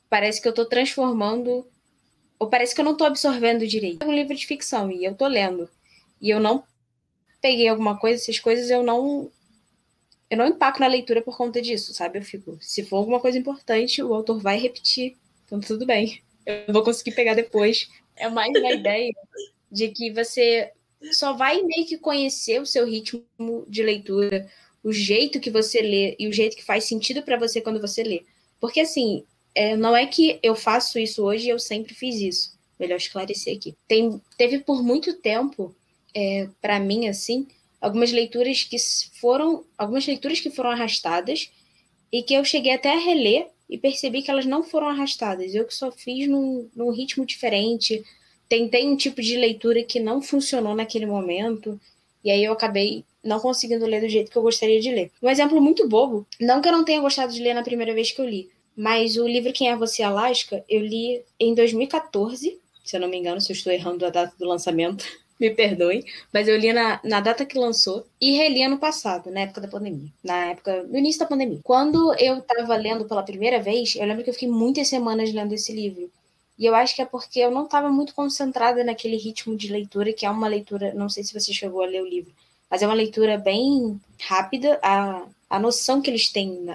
parece 0.09 0.41
que 0.41 0.47
eu 0.47 0.51
estou 0.51 0.65
transformando, 0.65 1.67
ou 2.39 2.47
parece 2.47 2.73
que 2.73 2.81
eu 2.81 2.85
não 2.85 2.93
estou 2.93 3.05
absorvendo 3.05 3.67
direito. 3.67 4.03
É 4.03 4.07
um 4.07 4.15
livro 4.15 4.35
de 4.35 4.47
ficção 4.47 4.91
e 4.91 5.03
eu 5.03 5.11
estou 5.11 5.27
lendo, 5.27 5.69
e 6.21 6.29
eu 6.29 6.39
não 6.39 6.63
peguei 7.41 7.67
alguma 7.67 7.97
coisa, 7.97 8.21
essas 8.21 8.39
coisas 8.39 8.69
eu 8.69 8.83
não 8.83 9.31
eu 10.29 10.37
não 10.37 10.47
empaco 10.47 10.79
na 10.79 10.87
leitura 10.87 11.21
por 11.21 11.35
conta 11.35 11.61
disso, 11.61 11.93
sabe? 11.93 12.19
Eu 12.19 12.23
fico, 12.23 12.57
se 12.61 12.85
for 12.85 12.97
alguma 12.97 13.19
coisa 13.19 13.37
importante, 13.37 14.01
o 14.01 14.13
autor 14.13 14.39
vai 14.39 14.57
repetir, 14.57 15.17
então 15.45 15.59
tudo 15.59 15.85
bem. 15.85 16.21
Eu 16.45 16.73
vou 16.73 16.83
conseguir 16.83 17.11
pegar 17.11 17.33
depois. 17.33 17.89
É 18.15 18.29
mais 18.29 18.49
uma 18.55 18.71
ideia 18.71 19.11
de 19.69 19.89
que 19.89 20.11
você 20.11 20.71
só 21.11 21.33
vai 21.33 21.61
meio 21.63 21.85
que 21.85 21.97
conhecer 21.97 22.61
o 22.61 22.65
seu 22.65 22.85
ritmo 22.85 23.25
de 23.67 23.83
leitura, 23.83 24.49
o 24.83 24.93
jeito 24.93 25.39
que 25.39 25.49
você 25.49 25.81
lê 25.81 26.15
e 26.17 26.27
o 26.27 26.33
jeito 26.33 26.55
que 26.55 26.63
faz 26.63 26.85
sentido 26.85 27.21
para 27.23 27.37
você 27.37 27.59
quando 27.59 27.81
você 27.81 28.01
lê. 28.01 28.23
Porque 28.59 28.79
assim, 28.79 29.25
é, 29.53 29.75
não 29.75 29.95
é 29.95 30.05
que 30.05 30.39
eu 30.41 30.55
faço 30.55 30.97
isso 30.97 31.23
hoje 31.23 31.47
e 31.47 31.49
eu 31.49 31.59
sempre 31.59 31.93
fiz 31.93 32.15
isso. 32.15 32.57
Melhor 32.79 32.95
esclarecer 32.95 33.57
aqui. 33.57 33.75
Tem, 33.87 34.21
teve 34.37 34.59
por 34.59 34.81
muito 34.81 35.13
tempo, 35.13 35.75
é, 36.13 36.47
para 36.61 36.79
mim, 36.79 37.07
assim, 37.07 37.47
algumas 37.79 38.11
leituras 38.11 38.63
que 38.63 38.77
foram. 39.19 39.63
Algumas 39.77 40.05
leituras 40.05 40.39
que 40.39 40.49
foram 40.49 40.71
arrastadas 40.71 41.51
e 42.11 42.23
que 42.23 42.33
eu 42.33 42.43
cheguei 42.43 42.73
até 42.73 42.93
a 42.93 42.99
reler 42.99 43.47
e 43.69 43.77
percebi 43.77 44.21
que 44.21 44.29
elas 44.29 44.45
não 44.45 44.63
foram 44.63 44.87
arrastadas. 44.87 45.55
Eu 45.55 45.65
que 45.65 45.73
só 45.73 45.91
fiz 45.91 46.27
num, 46.27 46.69
num 46.75 46.91
ritmo 46.91 47.25
diferente. 47.25 48.03
Tentei 48.49 48.85
um 48.85 48.97
tipo 48.97 49.21
de 49.21 49.37
leitura 49.37 49.83
que 49.83 49.99
não 49.99 50.21
funcionou 50.21 50.75
naquele 50.75 51.05
momento. 51.05 51.79
E 52.23 52.29
aí 52.29 52.43
eu 52.43 52.53
acabei 52.53 53.05
não 53.23 53.39
conseguindo 53.39 53.85
ler 53.85 54.01
do 54.01 54.09
jeito 54.09 54.31
que 54.31 54.37
eu 54.37 54.41
gostaria 54.41 54.79
de 54.79 54.91
ler. 54.91 55.11
Um 55.21 55.29
exemplo 55.29 55.61
muito 55.61 55.87
bobo, 55.87 56.25
não 56.39 56.61
que 56.61 56.67
eu 56.67 56.71
não 56.71 56.83
tenha 56.83 56.99
gostado 56.99 57.31
de 57.31 57.41
ler 57.41 57.53
na 57.53 57.63
primeira 57.63 57.93
vez 57.93 58.11
que 58.11 58.19
eu 58.19 58.27
li, 58.27 58.49
mas 58.75 59.15
o 59.17 59.27
livro 59.27 59.53
Quem 59.53 59.69
é 59.69 59.75
Você, 59.75 60.01
Alaska, 60.01 60.63
eu 60.67 60.81
li 60.81 61.23
em 61.39 61.53
2014, 61.53 62.57
se 62.83 62.95
eu 62.95 62.99
não 62.99 63.07
me 63.07 63.17
engano, 63.17 63.39
se 63.39 63.51
eu 63.51 63.55
estou 63.55 63.71
errando 63.71 64.05
a 64.05 64.09
data 64.09 64.33
do 64.37 64.47
lançamento, 64.47 65.05
me 65.41 65.49
perdoem, 65.49 66.05
mas 66.31 66.47
eu 66.47 66.55
li 66.55 66.71
na, 66.71 66.99
na 67.03 67.19
data 67.19 67.43
que 67.43 67.57
lançou 67.57 68.05
e 68.21 68.37
reli 68.37 68.61
ano 68.61 68.77
passado, 68.77 69.31
na 69.31 69.41
época 69.41 69.59
da 69.59 69.67
pandemia, 69.67 70.11
na 70.23 70.51
época, 70.51 70.83
no 70.83 70.99
início 70.99 71.19
da 71.19 71.25
pandemia. 71.25 71.59
Quando 71.63 72.13
eu 72.19 72.37
estava 72.37 72.75
lendo 72.75 73.05
pela 73.05 73.23
primeira 73.23 73.59
vez, 73.59 73.95
eu 73.95 74.05
lembro 74.05 74.23
que 74.23 74.29
eu 74.29 74.35
fiquei 74.35 74.47
muitas 74.47 74.87
semanas 74.87 75.33
lendo 75.33 75.53
esse 75.53 75.73
livro. 75.73 76.11
E 76.59 76.65
eu 76.67 76.75
acho 76.75 76.95
que 76.95 77.01
é 77.01 77.05
porque 77.05 77.39
eu 77.39 77.49
não 77.49 77.65
estava 77.65 77.89
muito 77.89 78.13
concentrada 78.13 78.83
naquele 78.83 79.17
ritmo 79.17 79.57
de 79.57 79.71
leitura, 79.71 80.13
que 80.13 80.27
é 80.27 80.29
uma 80.29 80.47
leitura, 80.47 80.93
não 80.93 81.09
sei 81.09 81.23
se 81.23 81.33
você 81.33 81.51
chegou 81.51 81.81
a 81.81 81.87
ler 81.87 82.03
o 82.03 82.07
livro, 82.07 82.31
mas 82.69 82.83
é 82.83 82.85
uma 82.85 82.93
leitura 82.93 83.35
bem 83.35 83.99
rápida. 84.21 84.79
A, 84.83 85.25
a 85.49 85.59
noção 85.59 86.03
que 86.03 86.11
eles 86.11 86.31
têm, 86.31 86.69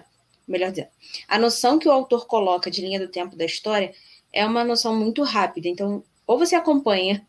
melhor 0.46 0.70
dizendo, 0.70 0.88
a 1.28 1.38
noção 1.38 1.78
que 1.78 1.87
o 1.87 1.92
autor 1.92 2.26
coloca 2.26 2.68
de 2.68 2.80
linha 2.80 2.99
do 2.99 3.06
tempo 3.06 3.37
da 3.37 3.44
história 3.44 3.94
é 4.32 4.44
uma 4.44 4.64
noção 4.64 4.96
muito 4.96 5.23
rápida. 5.23 5.68
Então, 5.68 6.02
ou 6.26 6.37
você 6.37 6.56
acompanha, 6.56 7.25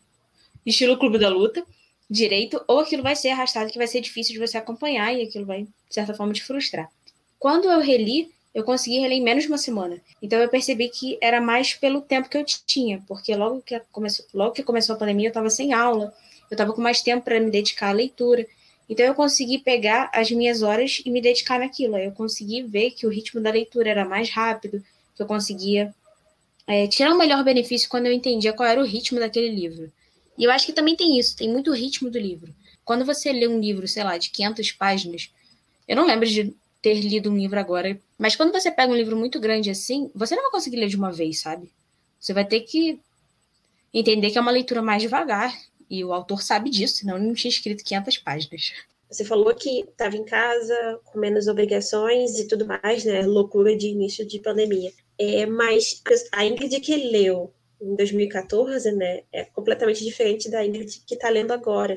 estilo 0.70 0.98
Clube 0.98 1.18
da 1.18 1.28
Luta, 1.28 1.64
direito, 2.08 2.62
ou 2.66 2.80
aquilo 2.80 3.02
vai 3.02 3.14
ser 3.14 3.30
arrastado, 3.30 3.70
que 3.70 3.78
vai 3.78 3.86
ser 3.86 4.00
difícil 4.00 4.32
de 4.32 4.38
você 4.38 4.56
acompanhar 4.56 5.14
e 5.14 5.22
aquilo 5.22 5.44
vai, 5.44 5.62
de 5.62 5.94
certa 5.94 6.14
forma, 6.14 6.32
te 6.32 6.42
frustrar. 6.42 6.90
Quando 7.38 7.70
eu 7.70 7.80
reli, 7.80 8.30
eu 8.54 8.64
consegui 8.64 8.98
reler 8.98 9.18
em 9.18 9.22
menos 9.22 9.44
de 9.44 9.48
uma 9.48 9.58
semana. 9.58 10.00
Então 10.20 10.38
eu 10.40 10.48
percebi 10.48 10.88
que 10.88 11.18
era 11.20 11.40
mais 11.40 11.74
pelo 11.74 12.00
tempo 12.00 12.28
que 12.28 12.36
eu 12.36 12.44
tinha, 12.44 13.02
porque 13.06 13.34
logo 13.36 13.60
que 13.62 13.80
começou, 13.92 14.26
logo 14.32 14.52
que 14.52 14.62
começou 14.62 14.96
a 14.96 14.98
pandemia 14.98 15.26
eu 15.26 15.30
estava 15.30 15.50
sem 15.50 15.72
aula, 15.72 16.12
eu 16.50 16.54
estava 16.54 16.72
com 16.72 16.80
mais 16.80 17.02
tempo 17.02 17.24
para 17.24 17.38
me 17.38 17.50
dedicar 17.50 17.90
à 17.90 17.92
leitura. 17.92 18.46
Então 18.88 19.04
eu 19.04 19.14
consegui 19.14 19.58
pegar 19.58 20.10
as 20.14 20.30
minhas 20.30 20.62
horas 20.62 21.02
e 21.04 21.10
me 21.10 21.20
dedicar 21.20 21.60
naquilo. 21.60 21.98
Eu 21.98 22.12
consegui 22.12 22.62
ver 22.62 22.92
que 22.92 23.06
o 23.06 23.10
ritmo 23.10 23.40
da 23.40 23.50
leitura 23.50 23.90
era 23.90 24.04
mais 24.04 24.30
rápido, 24.30 24.82
que 25.14 25.22
eu 25.22 25.26
conseguia 25.26 25.94
é, 26.66 26.86
tirar 26.86 27.12
o 27.12 27.18
melhor 27.18 27.44
benefício 27.44 27.88
quando 27.88 28.06
eu 28.06 28.12
entendia 28.12 28.52
qual 28.52 28.68
era 28.68 28.80
o 28.80 28.84
ritmo 28.84 29.20
daquele 29.20 29.50
livro. 29.50 29.92
E 30.38 30.44
eu 30.44 30.50
acho 30.52 30.64
que 30.64 30.72
também 30.72 30.94
tem 30.94 31.18
isso, 31.18 31.36
tem 31.36 31.50
muito 31.50 31.72
ritmo 31.72 32.08
do 32.08 32.18
livro. 32.18 32.54
Quando 32.84 33.04
você 33.04 33.32
lê 33.32 33.48
um 33.48 33.58
livro, 33.58 33.88
sei 33.88 34.04
lá, 34.04 34.16
de 34.16 34.30
500 34.30 34.72
páginas, 34.72 35.32
eu 35.86 35.96
não 35.96 36.06
lembro 36.06 36.28
de 36.28 36.54
ter 36.80 36.94
lido 36.94 37.28
um 37.28 37.36
livro 37.36 37.58
agora, 37.58 38.00
mas 38.16 38.36
quando 38.36 38.52
você 38.52 38.70
pega 38.70 38.92
um 38.92 38.96
livro 38.96 39.16
muito 39.16 39.40
grande 39.40 39.68
assim, 39.68 40.10
você 40.14 40.36
não 40.36 40.44
vai 40.44 40.52
conseguir 40.52 40.76
ler 40.76 40.88
de 40.88 40.96
uma 40.96 41.10
vez, 41.10 41.40
sabe? 41.40 41.72
Você 42.20 42.32
vai 42.32 42.44
ter 42.44 42.60
que 42.60 43.00
entender 43.92 44.30
que 44.30 44.38
é 44.38 44.40
uma 44.40 44.52
leitura 44.52 44.80
mais 44.80 45.02
devagar, 45.02 45.52
e 45.90 46.04
o 46.04 46.12
autor 46.12 46.42
sabe 46.42 46.70
disso, 46.70 46.96
senão 46.96 47.16
ele 47.16 47.26
não 47.26 47.34
tinha 47.34 47.50
escrito 47.50 47.82
500 47.82 48.18
páginas. 48.18 48.72
Você 49.10 49.24
falou 49.24 49.54
que 49.54 49.80
estava 49.80 50.16
em 50.16 50.24
casa, 50.24 51.00
com 51.04 51.18
menos 51.18 51.48
obrigações 51.48 52.38
e 52.38 52.46
tudo 52.46 52.66
mais, 52.66 53.04
né? 53.04 53.22
Loucura 53.22 53.74
de 53.74 53.88
início 53.88 54.26
de 54.26 54.38
pandemia. 54.38 54.92
É, 55.18 55.46
mas 55.46 56.02
a 56.30 56.44
Ingrid 56.44 56.78
que 56.80 56.94
leu 56.94 57.52
em 57.80 57.94
2014, 57.94 58.92
né, 58.92 59.22
é 59.32 59.44
completamente 59.44 60.04
diferente 60.04 60.50
da 60.50 60.64
Ingrid 60.64 61.02
que 61.06 61.14
está 61.14 61.28
lendo 61.28 61.52
agora. 61.52 61.96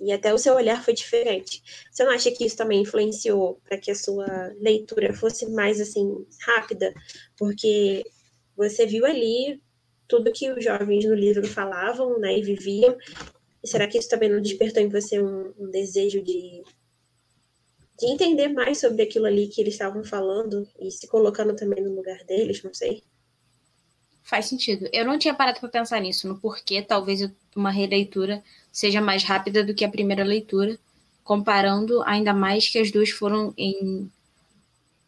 E 0.00 0.12
até 0.12 0.32
o 0.32 0.38
seu 0.38 0.54
olhar 0.54 0.84
foi 0.84 0.92
diferente. 0.92 1.62
Você 1.90 2.04
não 2.04 2.12
acha 2.12 2.30
que 2.30 2.44
isso 2.44 2.56
também 2.56 2.82
influenciou 2.82 3.60
para 3.64 3.78
que 3.78 3.90
a 3.90 3.94
sua 3.94 4.26
leitura 4.60 5.14
fosse 5.14 5.50
mais 5.50 5.80
assim 5.80 6.26
rápida? 6.42 6.92
Porque 7.38 8.04
você 8.54 8.86
viu 8.86 9.06
ali 9.06 9.60
tudo 10.06 10.32
que 10.32 10.50
os 10.50 10.62
jovens 10.62 11.04
no 11.04 11.14
livro 11.14 11.46
falavam 11.46 12.18
né, 12.18 12.38
e 12.38 12.42
viviam. 12.42 12.96
E 13.62 13.68
será 13.68 13.88
que 13.88 13.98
isso 13.98 14.08
também 14.08 14.28
não 14.28 14.40
despertou 14.40 14.82
em 14.82 14.88
você 14.88 15.20
um, 15.20 15.52
um 15.58 15.70
desejo 15.70 16.22
de, 16.22 16.62
de 17.98 18.06
entender 18.06 18.48
mais 18.48 18.78
sobre 18.78 19.02
aquilo 19.02 19.26
ali 19.26 19.48
que 19.48 19.60
eles 19.60 19.74
estavam 19.74 20.04
falando 20.04 20.68
e 20.78 20.90
se 20.90 21.06
colocando 21.08 21.56
também 21.56 21.82
no 21.82 21.94
lugar 21.94 22.22
deles? 22.24 22.62
Não 22.62 22.74
sei. 22.74 23.02
Faz 24.26 24.46
sentido. 24.46 24.88
Eu 24.92 25.04
não 25.04 25.16
tinha 25.16 25.32
parado 25.32 25.60
para 25.60 25.68
pensar 25.68 26.00
nisso, 26.00 26.26
no 26.26 26.36
porquê 26.36 26.82
talvez 26.82 27.30
uma 27.54 27.70
releitura 27.70 28.42
seja 28.72 29.00
mais 29.00 29.22
rápida 29.22 29.62
do 29.62 29.72
que 29.72 29.84
a 29.84 29.88
primeira 29.88 30.24
leitura, 30.24 30.76
comparando 31.22 32.02
ainda 32.02 32.34
mais 32.34 32.68
que 32.68 32.76
as 32.76 32.90
duas 32.90 33.08
foram 33.10 33.54
em 33.56 34.10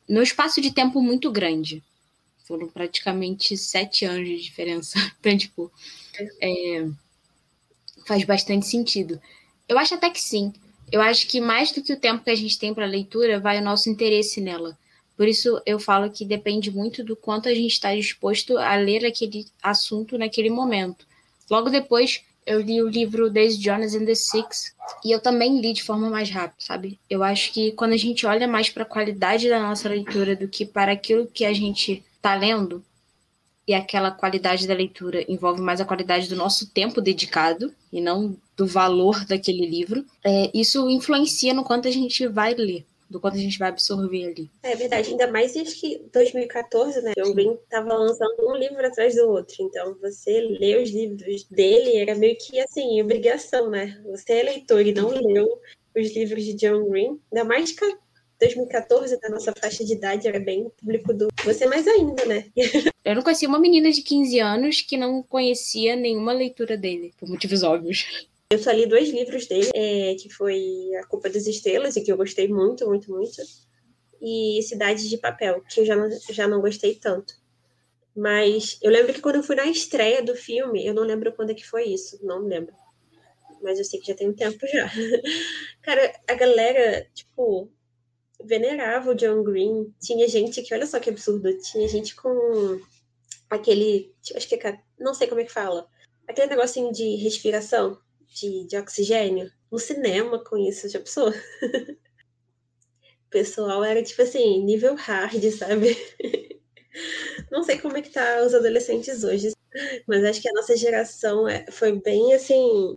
no 0.09 0.22
espaço 0.22 0.61
de 0.61 0.70
tempo 0.70 1.02
muito 1.02 1.33
grande. 1.33 1.83
Foram 2.44 2.68
praticamente 2.68 3.57
sete 3.57 4.04
anos 4.04 4.28
de 4.28 4.40
diferença. 4.40 4.96
Então, 5.18 5.37
tipo, 5.37 5.72
é, 6.40 6.88
faz 8.07 8.22
bastante 8.22 8.66
sentido. 8.66 9.20
Eu 9.68 9.76
acho 9.78 9.94
até 9.94 10.09
que 10.11 10.20
sim. 10.20 10.52
Eu 10.92 11.00
acho 11.00 11.26
que 11.26 11.40
mais 11.40 11.72
do 11.72 11.83
que 11.83 11.92
o 11.92 11.98
tempo 11.98 12.22
que 12.22 12.31
a 12.31 12.37
gente 12.37 12.57
tem 12.57 12.72
para 12.72 12.87
leitura, 12.87 13.40
vai 13.40 13.59
o 13.59 13.64
nosso 13.64 13.90
interesse 13.90 14.40
nela. 14.40 14.78
Por 15.18 15.26
isso 15.26 15.61
eu 15.66 15.81
falo 15.81 16.09
que 16.09 16.24
depende 16.24 16.70
muito 16.70 17.02
do 17.02 17.16
quanto 17.16 17.48
a 17.48 17.54
gente 17.54 17.72
está 17.72 17.92
disposto 17.92 18.57
a 18.57 18.76
ler 18.76 19.04
aquele 19.04 19.44
assunto 19.61 20.16
naquele 20.16 20.48
momento. 20.48 21.04
Logo 21.50 21.68
depois, 21.68 22.22
eu 22.46 22.61
li 22.61 22.81
o 22.81 22.88
livro 22.88 23.28
Daisy 23.28 23.59
Jones 23.59 23.96
and 23.96 24.04
the 24.04 24.14
Six 24.14 24.76
e 25.04 25.11
eu 25.11 25.18
também 25.18 25.61
li 25.61 25.72
de 25.72 25.83
forma 25.83 26.09
mais 26.09 26.31
rápida, 26.31 26.61
sabe? 26.61 27.00
Eu 27.11 27.24
acho 27.24 27.52
que 27.52 27.72
quando 27.72 27.94
a 27.94 27.96
gente 27.96 28.26
olha 28.26 28.46
mais 28.46 28.70
para 28.70 28.85
a 28.85 28.87
qualidade 28.87 29.48
da 29.48 29.59
nossa 29.59 29.88
leitura 29.88 30.37
do 30.37 30.46
que 30.46 30.64
para 30.64 30.92
aquilo 30.92 31.26
que 31.26 31.44
a 31.44 31.52
gente 31.52 32.04
está 32.14 32.37
lendo, 32.37 32.85
e 33.66 33.74
aquela 33.74 34.12
qualidade 34.12 34.68
da 34.68 34.72
leitura 34.72 35.24
envolve 35.28 35.61
mais 35.61 35.81
a 35.81 35.85
qualidade 35.85 36.28
do 36.28 36.37
nosso 36.37 36.70
tempo 36.70 37.00
dedicado 37.00 37.74
e 37.92 38.00
não 38.00 38.37
do 38.57 38.66
valor 38.66 39.24
daquele 39.26 39.66
livro, 39.66 40.07
é, 40.24 40.48
isso 40.54 40.88
influencia 40.88 41.52
no 41.52 41.64
quanto 41.64 41.88
a 41.88 41.90
gente 41.90 42.26
vai 42.28 42.54
ler 42.54 42.87
do 43.09 43.21
quanto 43.21 43.37
a 43.37 43.40
gente 43.40 43.59
vai 43.59 43.68
absorver 43.68 44.27
ali. 44.27 44.51
É 44.62 44.77
verdade, 44.77 45.11
ainda 45.11 45.31
mais 45.31 45.57
acho 45.57 45.81
que 45.81 46.03
2014, 46.12 47.01
né? 47.03 47.12
O 47.25 47.35
Ben 47.35 47.55
estava 47.55 47.94
lançando 47.94 48.49
um 48.49 48.57
livro 48.57 48.85
atrás 48.87 49.14
do 49.14 49.29
outro, 49.29 49.57
então 49.61 49.97
você 50.01 50.40
lê 50.40 50.81
os 50.83 50.90
livros 50.90 51.44
dele 51.44 51.97
era 51.97 52.14
meio 52.14 52.37
que 52.37 52.61
assim, 52.61 53.01
obrigação, 53.01 53.71
né? 53.71 54.01
Você 54.07 54.35
é 54.35 54.42
leitor 54.42 54.87
e 54.87 54.92
não 54.92 55.09
leu 55.09 55.61
os 55.97 56.14
livros 56.14 56.44
de 56.44 56.55
John 56.55 56.88
Green, 56.88 57.18
ainda 57.33 57.44
mais 57.44 57.73
que 57.73 57.85
2014, 58.40 59.21
da 59.21 59.29
nossa 59.29 59.53
faixa 59.53 59.85
de 59.85 59.94
idade, 59.94 60.29
era 60.29 60.38
bem 60.38 60.71
público 60.81 61.12
do. 61.12 61.29
Você 61.44 61.66
mais 61.66 61.87
ainda, 61.88 62.25
né? 62.25 62.44
Eu 63.05 63.14
não 63.14 63.23
conhecia 63.23 63.49
uma 63.49 63.59
menina 63.59 63.90
de 63.90 64.03
15 64.03 64.38
anos 64.38 64.81
que 64.81 64.97
não 64.97 65.23
conhecia 65.23 65.97
nenhuma 65.97 66.33
leitura 66.33 66.77
dele, 66.77 67.12
por 67.18 67.29
motivos 67.29 67.62
óbvios. 67.62 68.29
Eu 68.50 68.58
só 68.58 68.70
li 68.70 68.87
dois 68.87 69.11
livros 69.11 69.46
dele, 69.46 69.70
é, 69.74 70.14
que 70.14 70.30
foi 70.30 70.90
A 70.98 71.06
Culpa 71.06 71.28
das 71.28 71.46
Estrelas, 71.46 71.96
e 71.96 72.02
que 72.02 72.11
eu 72.11 72.16
gostei 72.16 72.48
muito, 72.48 72.87
muito, 72.87 73.11
muito. 73.11 73.42
E 74.22 74.62
Cidade 74.62 75.06
de 75.06 75.18
Papel, 75.18 75.61
que 75.68 75.80
eu 75.80 75.84
já 75.84 75.94
não, 75.94 76.08
já 76.30 76.48
não 76.48 76.62
gostei 76.62 76.94
tanto. 76.94 77.34
Mas 78.16 78.78
eu 78.82 78.90
lembro 78.90 79.12
que 79.12 79.20
quando 79.20 79.37
eu 79.37 79.42
fui 79.42 79.54
na 79.54 79.66
estreia 79.66 80.22
do 80.22 80.34
filme, 80.34 80.84
eu 80.84 80.94
não 80.94 81.02
lembro 81.02 81.30
quando 81.34 81.50
é 81.50 81.54
que 81.54 81.66
foi 81.66 81.84
isso, 81.88 82.18
não 82.24 82.38
lembro. 82.38 82.74
Mas 83.62 83.78
eu 83.78 83.84
sei 83.84 84.00
que 84.00 84.06
já 84.06 84.14
tem 84.14 84.30
um 84.30 84.34
tempo 84.34 84.66
já. 84.66 84.90
Cara, 85.82 86.11
a 86.26 86.34
galera, 86.34 87.06
tipo, 87.12 87.70
venerava 88.42 89.11
o 89.11 89.14
John 89.14 89.42
Green. 89.42 89.94
Tinha 90.00 90.26
gente 90.26 90.62
que, 90.62 90.72
olha 90.72 90.87
só 90.87 90.98
que 90.98 91.11
absurdo, 91.11 91.52
tinha 91.58 91.87
gente 91.87 92.16
com 92.16 92.80
aquele, 93.50 94.11
acho 94.34 94.48
que 94.48 94.54
é, 94.54 94.80
não 94.98 95.12
sei 95.12 95.28
como 95.28 95.42
é 95.42 95.44
que 95.44 95.52
fala, 95.52 95.87
aquele 96.26 96.48
negocinho 96.48 96.90
de 96.92 97.16
respiração, 97.16 97.98
de, 98.28 98.66
de 98.66 98.76
oxigênio, 98.76 99.50
no 99.70 99.78
cinema 99.78 100.42
com 100.42 100.56
isso, 100.56 100.88
já 100.88 100.98
pensou? 100.98 101.30
o 101.30 101.34
pessoal 103.30 103.84
era 103.84 104.02
tipo 104.02 104.22
assim, 104.22 104.64
nível 104.64 104.94
hard, 104.94 105.42
sabe? 105.50 105.96
não 107.50 107.62
sei 107.62 107.78
como 107.78 107.96
é 107.96 108.02
que 108.02 108.10
tá 108.10 108.42
os 108.44 108.54
adolescentes 108.54 109.24
hoje, 109.24 109.52
mas 110.06 110.24
acho 110.24 110.40
que 110.40 110.48
a 110.48 110.52
nossa 110.52 110.76
geração 110.76 111.48
é, 111.48 111.70
foi 111.70 112.00
bem 112.00 112.34
assim 112.34 112.96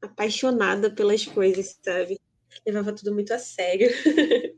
apaixonada 0.00 0.90
pelas 0.90 1.24
coisas, 1.24 1.78
sabe? 1.82 2.20
Levava 2.66 2.92
tudo 2.92 3.12
muito 3.12 3.32
a 3.32 3.38
sério. 3.38 3.90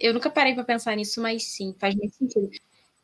Eu 0.00 0.14
nunca 0.14 0.30
parei 0.30 0.54
para 0.54 0.64
pensar 0.64 0.94
nisso, 0.94 1.20
mas 1.20 1.44
sim, 1.44 1.74
faz 1.78 1.94
muito 1.94 2.14
sentido. 2.14 2.48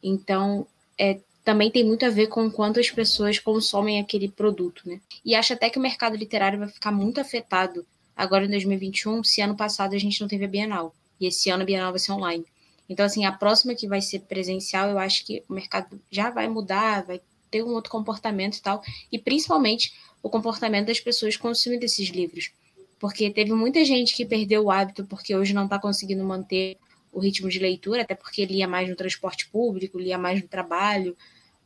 Então, 0.03 0.67
é, 0.99 1.21
também 1.45 1.71
tem 1.71 1.85
muito 1.85 2.07
a 2.07 2.11
ver 2.11 2.29
com 2.29 2.51
quanto 2.51 2.81
as 2.81 2.91
pessoas 2.91 3.39
consomem 3.39 4.01
aquele 4.01 4.29
produto, 4.29 4.83
né? 4.87 5.01
E 5.25 5.35
acho 5.35 5.53
até 5.53 5.69
que 5.69 5.79
o 5.79 5.83
mercado 5.83 6.17
literário 6.17 6.59
vai 6.59 6.69
ficar 6.69 6.91
muito 6.91 7.21
afetado 7.21 7.87
agora 8.17 8.47
em 8.47 8.51
2021, 8.51 9.23
se 9.23 9.43
ano 9.43 9.55
passado 9.55 9.95
a 9.95 9.99
gente 9.99 10.21
não 10.21 10.29
teve 10.29 10.47
a 10.47 10.49
Bienal. 10.49 10.95
E 11.21 11.27
esse 11.27 11.51
ano 11.51 11.63
a 11.63 11.67
Bienal 11.67 11.91
vai 11.91 11.99
ser 11.99 12.13
online. 12.13 12.47
Então, 12.89 13.05
assim, 13.05 13.25
a 13.25 13.33
próxima 13.33 13.75
que 13.75 13.87
vai 13.87 14.01
ser 14.01 14.21
presencial, 14.21 14.89
eu 14.89 14.99
acho 14.99 15.25
que 15.25 15.43
o 15.49 15.53
mercado 15.53 16.01
já 16.11 16.31
vai 16.31 16.49
mudar, 16.49 17.05
vai 17.05 17.21
ter 17.51 17.63
um 17.63 17.71
outro 17.71 17.91
comportamento 17.91 18.57
e 18.57 18.63
tal. 18.63 18.83
E 19.13 19.19
principalmente 19.19 19.93
o 20.23 20.31
comportamento 20.31 20.87
das 20.87 21.01
pessoas 21.01 21.37
consumindo 21.37 21.85
esses 21.85 22.09
livros. 22.09 22.51
Porque 22.99 23.31
teve 23.31 23.53
muita 23.53 23.85
gente 23.85 24.15
que 24.15 24.25
perdeu 24.25 24.65
o 24.65 24.71
hábito 24.71 25.05
porque 25.05 25.37
hoje 25.37 25.53
não 25.53 25.65
está 25.65 25.79
conseguindo 25.79 26.25
manter 26.25 26.79
o 27.13 27.21
ritmo 27.21 27.49
de 27.49 27.59
leitura, 27.59 28.03
até 28.03 28.15
porque 28.15 28.45
lia 28.45 28.67
mais 28.67 28.89
no 28.89 28.97
transporte 28.97 29.47
público, 29.49 29.99
lia 29.99 30.19
mais 30.19 30.43
no 30.43 30.49
trabalho, 30.49 31.17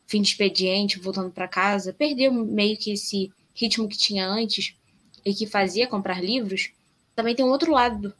fim 0.09 0.23
de 0.23 0.31
expediente, 0.31 0.99
voltando 0.99 1.31
para 1.31 1.47
casa, 1.47 1.93
perdeu 1.93 2.33
meio 2.33 2.77
que 2.77 2.93
esse 2.93 3.31
ritmo 3.55 3.89
que 3.89 3.97
tinha 3.97 4.27
antes 4.27 4.75
e 5.25 5.33
que 5.33 5.47
fazia 5.47 5.87
comprar 5.87 6.25
livros. 6.25 6.73
Também 7.15 7.37
tem 7.37 7.45
um 7.45 7.51
outro 7.51 7.71
lado, 7.71 8.13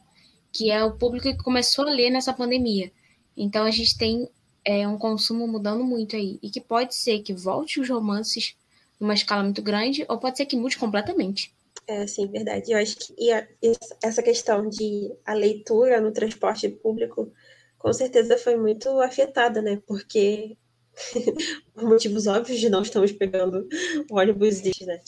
que 0.53 0.69
é 0.69 0.83
o 0.83 0.95
público 0.95 1.27
que 1.27 1.43
começou 1.43 1.85
a 1.87 1.91
ler 1.91 2.11
nessa 2.11 2.31
pandemia. 2.31 2.91
Então 3.35 3.65
a 3.65 3.71
gente 3.71 3.97
tem 3.97 4.29
é, 4.63 4.87
um 4.87 4.97
consumo 4.97 5.47
mudando 5.47 5.83
muito 5.83 6.15
aí. 6.15 6.37
E 6.43 6.49
que 6.49 6.61
pode 6.61 6.95
ser 6.95 7.19
que 7.19 7.33
volte 7.33 7.79
os 7.79 7.89
romances 7.89 8.55
numa 8.99 9.13
escala 9.13 9.43
muito 9.43 9.61
grande, 9.61 10.05
ou 10.07 10.19
pode 10.19 10.37
ser 10.37 10.45
que 10.45 10.57
mude 10.57 10.77
completamente. 10.77 11.53
É, 11.87 12.05
sim, 12.05 12.27
verdade. 12.27 12.71
Eu 12.71 12.77
acho 12.77 12.97
que 12.97 13.31
a, 13.31 13.47
essa 14.03 14.21
questão 14.21 14.69
de 14.69 15.11
a 15.25 15.33
leitura 15.33 15.99
no 15.99 16.11
transporte 16.11 16.69
público, 16.69 17.31
com 17.79 17.91
certeza 17.93 18.37
foi 18.37 18.57
muito 18.57 18.89
afetada, 18.99 19.61
né? 19.61 19.81
Porque, 19.87 20.55
por 21.73 21.83
motivos 21.87 22.27
óbvios 22.27 22.59
de 22.59 22.69
não 22.69 22.81
estamos 22.81 23.11
pegando 23.11 23.67
ônibus, 24.09 24.61
né? 24.81 24.99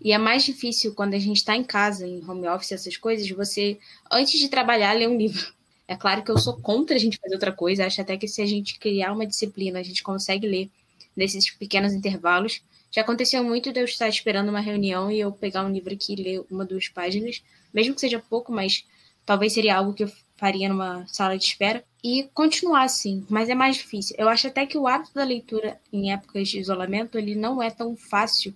E 0.00 0.12
é 0.12 0.18
mais 0.18 0.44
difícil 0.44 0.94
quando 0.94 1.14
a 1.14 1.18
gente 1.18 1.38
está 1.38 1.56
em 1.56 1.64
casa, 1.64 2.06
em 2.06 2.22
home 2.28 2.46
office, 2.48 2.72
essas 2.72 2.96
coisas, 2.96 3.28
você, 3.30 3.78
antes 4.10 4.38
de 4.38 4.48
trabalhar, 4.48 4.92
ler 4.92 5.08
um 5.08 5.16
livro. 5.16 5.54
É 5.86 5.96
claro 5.96 6.22
que 6.22 6.30
eu 6.30 6.38
sou 6.38 6.60
contra 6.60 6.96
a 6.96 6.98
gente 6.98 7.18
fazer 7.18 7.34
outra 7.34 7.52
coisa, 7.52 7.86
acho 7.86 8.00
até 8.00 8.16
que 8.16 8.28
se 8.28 8.42
a 8.42 8.46
gente 8.46 8.78
criar 8.78 9.12
uma 9.12 9.26
disciplina, 9.26 9.78
a 9.78 9.82
gente 9.82 10.02
consegue 10.02 10.46
ler 10.46 10.70
nesses 11.16 11.50
pequenos 11.50 11.92
intervalos. 11.92 12.62
Já 12.90 13.02
aconteceu 13.02 13.42
muito 13.42 13.72
de 13.72 13.80
eu 13.80 13.84
estar 13.84 14.08
esperando 14.08 14.48
uma 14.48 14.60
reunião 14.60 15.10
e 15.10 15.20
eu 15.20 15.32
pegar 15.32 15.64
um 15.64 15.72
livro 15.72 15.94
aqui 15.94 16.14
e 16.14 16.22
ler 16.22 16.44
uma, 16.50 16.64
duas 16.64 16.88
páginas, 16.88 17.42
mesmo 17.72 17.94
que 17.94 18.00
seja 18.00 18.18
pouco, 18.18 18.52
mas 18.52 18.84
talvez 19.24 19.52
seria 19.52 19.76
algo 19.76 19.94
que 19.94 20.04
eu 20.04 20.12
faria 20.36 20.68
numa 20.68 21.06
sala 21.06 21.36
de 21.36 21.44
espera 21.44 21.84
e 22.04 22.28
continuar 22.34 22.82
assim, 22.82 23.24
mas 23.30 23.48
é 23.48 23.54
mais 23.54 23.76
difícil. 23.76 24.14
Eu 24.18 24.28
acho 24.28 24.46
até 24.46 24.66
que 24.66 24.76
o 24.76 24.86
hábito 24.86 25.14
da 25.14 25.24
leitura 25.24 25.80
em 25.90 26.12
épocas 26.12 26.50
de 26.50 26.58
isolamento 26.58 27.16
ele 27.16 27.34
não 27.34 27.62
é 27.62 27.70
tão 27.70 27.96
fácil 27.96 28.54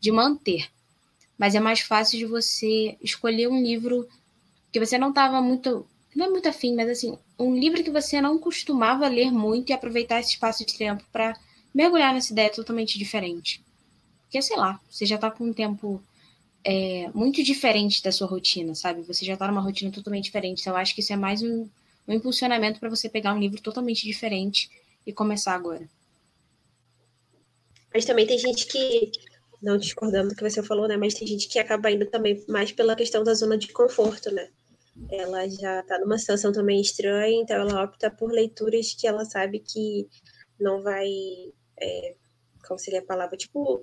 de 0.00 0.10
manter, 0.10 0.68
mas 1.38 1.54
é 1.54 1.60
mais 1.60 1.78
fácil 1.78 2.18
de 2.18 2.26
você 2.26 2.98
escolher 3.00 3.48
um 3.48 3.62
livro 3.62 4.08
que 4.72 4.80
você 4.80 4.98
não 4.98 5.10
estava 5.10 5.40
muito, 5.40 5.86
não 6.12 6.26
é 6.26 6.28
muito 6.28 6.48
afim, 6.48 6.74
mas 6.74 6.88
assim, 6.88 7.16
um 7.38 7.54
livro 7.56 7.84
que 7.84 7.90
você 7.90 8.20
não 8.20 8.36
costumava 8.36 9.06
ler 9.06 9.30
muito 9.30 9.70
e 9.70 9.72
aproveitar 9.72 10.18
esse 10.18 10.32
espaço 10.32 10.66
de 10.66 10.76
tempo 10.76 11.04
para 11.12 11.38
mergulhar 11.72 12.12
nessa 12.12 12.32
ideia 12.32 12.50
totalmente 12.50 12.98
diferente. 12.98 13.62
Porque, 14.22 14.42
sei 14.42 14.56
lá, 14.56 14.80
você 14.90 15.06
já 15.06 15.16
tá 15.16 15.30
com 15.30 15.44
um 15.44 15.52
tempo 15.52 16.02
é, 16.64 17.08
muito 17.14 17.44
diferente 17.44 18.02
da 18.02 18.10
sua 18.10 18.26
rotina, 18.26 18.74
sabe? 18.74 19.02
Você 19.02 19.24
já 19.24 19.36
tá 19.36 19.46
numa 19.46 19.60
rotina 19.60 19.92
totalmente 19.92 20.24
diferente. 20.24 20.60
Então, 20.60 20.72
eu 20.72 20.78
acho 20.78 20.94
que 20.94 21.00
isso 21.00 21.12
é 21.12 21.16
mais 21.16 21.40
um, 21.42 21.66
um 22.08 22.14
impulsionamento 22.14 22.80
para 22.80 22.88
você 22.88 23.08
pegar 23.08 23.34
um 23.34 23.38
livro 23.38 23.60
totalmente 23.60 24.06
diferente 24.06 24.70
e 25.06 25.12
começar 25.12 25.54
agora. 25.54 25.86
Mas 27.92 28.06
também 28.06 28.26
tem 28.26 28.38
gente 28.38 28.66
que, 28.66 29.12
não 29.62 29.76
discordando 29.76 30.30
do 30.30 30.34
que 30.34 30.42
você 30.42 30.62
falou, 30.62 30.88
né? 30.88 30.96
Mas 30.96 31.14
tem 31.14 31.26
gente 31.26 31.48
que 31.48 31.58
acaba 31.58 31.90
indo 31.90 32.06
também 32.06 32.42
mais 32.48 32.72
pela 32.72 32.96
questão 32.96 33.22
da 33.22 33.34
zona 33.34 33.58
de 33.58 33.68
conforto, 33.68 34.30
né? 34.30 34.48
Ela 35.10 35.48
já 35.48 35.82
tá 35.84 35.98
numa 35.98 36.18
situação 36.18 36.50
também 36.50 36.80
estranha, 36.80 37.40
então 37.40 37.56
ela 37.56 37.84
opta 37.84 38.10
por 38.10 38.32
leituras 38.32 38.94
que 38.94 39.06
ela 39.06 39.24
sabe 39.24 39.60
que 39.60 40.08
não 40.58 40.82
vai. 40.82 41.08
É, 41.80 42.14
qual 42.66 42.78
seria 42.78 43.00
a 43.00 43.04
palavra? 43.04 43.36
Tipo, 43.36 43.80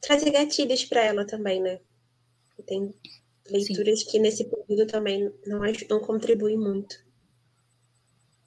trazer 0.00 0.30
gatilhos 0.30 0.84
para 0.84 1.04
ela 1.04 1.26
também, 1.26 1.60
né? 1.60 1.80
Tem 2.66 2.92
leituras 3.50 4.00
Sim. 4.00 4.10
que 4.10 4.18
nesse 4.18 4.44
período 4.44 4.86
também 4.86 5.32
não, 5.46 5.60
não 5.90 6.00
contribuem 6.00 6.58
muito. 6.58 7.04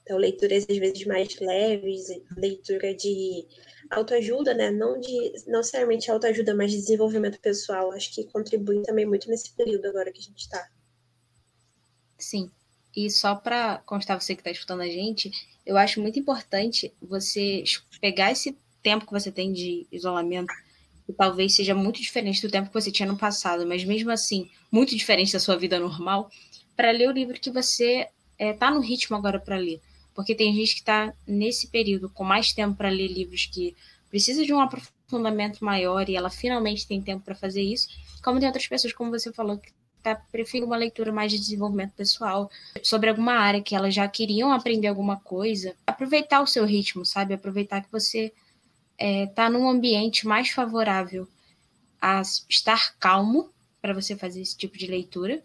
Então, 0.02 0.18
leituras 0.18 0.66
às 0.68 0.78
vezes 0.78 1.06
mais 1.06 1.38
leves, 1.38 2.08
leitura 2.36 2.94
de 2.94 3.46
autoajuda, 3.90 4.54
né? 4.54 4.70
Não 4.70 4.98
de 4.98 5.32
não 5.46 5.58
necessariamente 5.58 6.10
autoajuda, 6.10 6.54
mas 6.54 6.72
de 6.72 6.78
desenvolvimento 6.78 7.40
pessoal. 7.40 7.92
Acho 7.92 8.12
que 8.14 8.24
contribui 8.24 8.82
também 8.82 9.06
muito 9.06 9.28
nesse 9.28 9.52
período 9.52 9.86
agora 9.86 10.12
que 10.12 10.18
a 10.18 10.22
gente 10.22 10.40
está. 10.40 10.68
Sim. 12.18 12.50
E 12.96 13.08
só 13.08 13.34
para 13.36 13.78
constar 13.86 14.20
você 14.20 14.34
que 14.34 14.40
está 14.40 14.50
escutando 14.50 14.82
a 14.82 14.88
gente, 14.88 15.30
eu 15.64 15.76
acho 15.76 16.00
muito 16.00 16.18
importante 16.18 16.92
você 17.00 17.62
pegar 18.00 18.32
esse 18.32 18.58
tempo 18.82 19.06
que 19.06 19.12
você 19.12 19.30
tem 19.30 19.52
de 19.52 19.86
isolamento 19.92 20.52
que 21.10 21.16
talvez 21.16 21.54
seja 21.54 21.74
muito 21.74 22.00
diferente 22.00 22.42
do 22.42 22.50
tempo 22.50 22.68
que 22.68 22.74
você 22.74 22.90
tinha 22.90 23.06
no 23.06 23.16
passado, 23.16 23.66
mas 23.66 23.84
mesmo 23.84 24.10
assim, 24.10 24.48
muito 24.70 24.96
diferente 24.96 25.32
da 25.32 25.40
sua 25.40 25.56
vida 25.56 25.78
normal, 25.78 26.30
para 26.76 26.90
ler 26.90 27.08
o 27.08 27.12
livro 27.12 27.38
que 27.38 27.50
você 27.50 28.00
está 28.00 28.10
é, 28.38 28.52
tá 28.52 28.70
no 28.70 28.80
ritmo 28.80 29.16
agora 29.16 29.38
para 29.38 29.56
ler. 29.56 29.80
Porque 30.14 30.34
tem 30.34 30.54
gente 30.54 30.74
que 30.74 30.80
está 30.80 31.12
nesse 31.26 31.68
período 31.68 32.08
com 32.08 32.24
mais 32.24 32.52
tempo 32.52 32.76
para 32.76 32.88
ler 32.88 33.08
livros 33.08 33.46
que 33.46 33.76
precisa 34.08 34.44
de 34.44 34.52
um 34.52 34.60
aprofundamento 34.60 35.64
maior 35.64 36.08
e 36.08 36.16
ela 36.16 36.30
finalmente 36.30 36.86
tem 36.86 37.00
tempo 37.00 37.24
para 37.24 37.34
fazer 37.34 37.62
isso, 37.62 37.88
como 38.22 38.38
tem 38.38 38.48
outras 38.48 38.66
pessoas, 38.66 38.92
como 38.92 39.10
você 39.10 39.32
falou, 39.32 39.58
que 39.58 39.72
tá, 40.02 40.14
preferem 40.14 40.66
uma 40.66 40.76
leitura 40.76 41.12
mais 41.12 41.30
de 41.30 41.38
desenvolvimento 41.38 41.92
pessoal, 41.92 42.50
sobre 42.82 43.10
alguma 43.10 43.34
área 43.34 43.62
que 43.62 43.74
elas 43.74 43.94
já 43.94 44.06
queriam 44.08 44.52
aprender 44.52 44.88
alguma 44.88 45.16
coisa. 45.16 45.74
Aproveitar 45.86 46.40
o 46.40 46.46
seu 46.46 46.64
ritmo, 46.64 47.04
sabe? 47.04 47.34
Aproveitar 47.34 47.82
que 47.82 47.92
você 47.92 48.32
está 49.00 49.06
é, 49.06 49.26
tá 49.26 49.50
num 49.50 49.68
ambiente 49.68 50.26
mais 50.26 50.50
favorável 50.50 51.26
a 52.00 52.20
estar 52.48 52.94
calmo 52.98 53.50
para 53.80 53.94
você 53.94 54.14
fazer 54.14 54.42
esse 54.42 54.56
tipo 54.56 54.76
de 54.76 54.86
leitura 54.86 55.42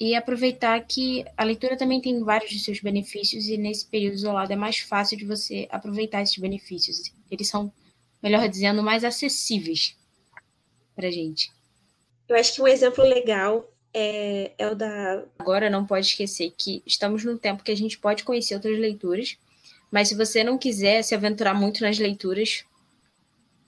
e 0.00 0.14
aproveitar 0.14 0.80
que 0.80 1.24
a 1.36 1.44
leitura 1.44 1.76
também 1.76 2.00
tem 2.00 2.22
vários 2.22 2.50
de 2.50 2.60
seus 2.60 2.80
benefícios 2.80 3.48
e 3.48 3.56
nesse 3.56 3.86
período 3.86 4.14
isolado 4.14 4.52
é 4.52 4.56
mais 4.56 4.78
fácil 4.78 5.16
de 5.16 5.24
você 5.24 5.68
aproveitar 5.70 6.22
esses 6.22 6.36
benefícios. 6.38 7.12
Eles 7.30 7.48
são, 7.48 7.72
melhor 8.22 8.48
dizendo, 8.48 8.82
mais 8.82 9.04
acessíveis 9.04 9.96
para 10.94 11.10
gente. 11.10 11.52
Eu 12.28 12.36
acho 12.36 12.54
que 12.54 12.62
um 12.62 12.68
exemplo 12.68 13.04
legal 13.04 13.68
é, 13.92 14.52
é 14.58 14.68
o 14.68 14.74
da. 14.74 15.24
Agora 15.38 15.70
não 15.70 15.86
pode 15.86 16.06
esquecer 16.06 16.52
que 16.56 16.82
estamos 16.86 17.24
num 17.24 17.36
tempo 17.36 17.62
que 17.62 17.70
a 17.70 17.76
gente 17.76 17.98
pode 17.98 18.24
conhecer 18.24 18.54
outras 18.54 18.78
leituras 18.78 19.36
mas 19.94 20.08
se 20.08 20.16
você 20.16 20.42
não 20.42 20.58
quiser 20.58 21.02
se 21.02 21.14
aventurar 21.14 21.54
muito 21.54 21.80
nas 21.80 22.00
leituras, 22.00 22.64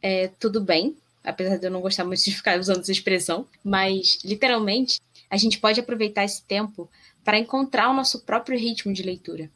é, 0.02 0.26
tudo 0.40 0.60
bem. 0.60 0.96
Apesar 1.22 1.56
de 1.56 1.64
eu 1.64 1.70
não 1.70 1.80
gostar 1.80 2.04
muito 2.04 2.24
de 2.24 2.34
ficar 2.34 2.58
usando 2.58 2.80
essa 2.80 2.90
expressão. 2.90 3.46
Mas, 3.62 4.18
literalmente, 4.24 5.00
a 5.30 5.36
gente 5.36 5.60
pode 5.60 5.78
aproveitar 5.78 6.24
esse 6.24 6.42
tempo 6.42 6.90
para 7.22 7.38
encontrar 7.38 7.88
o 7.88 7.94
nosso 7.94 8.22
próprio 8.22 8.58
ritmo 8.58 8.92
de 8.92 9.04
leitura. 9.04 9.48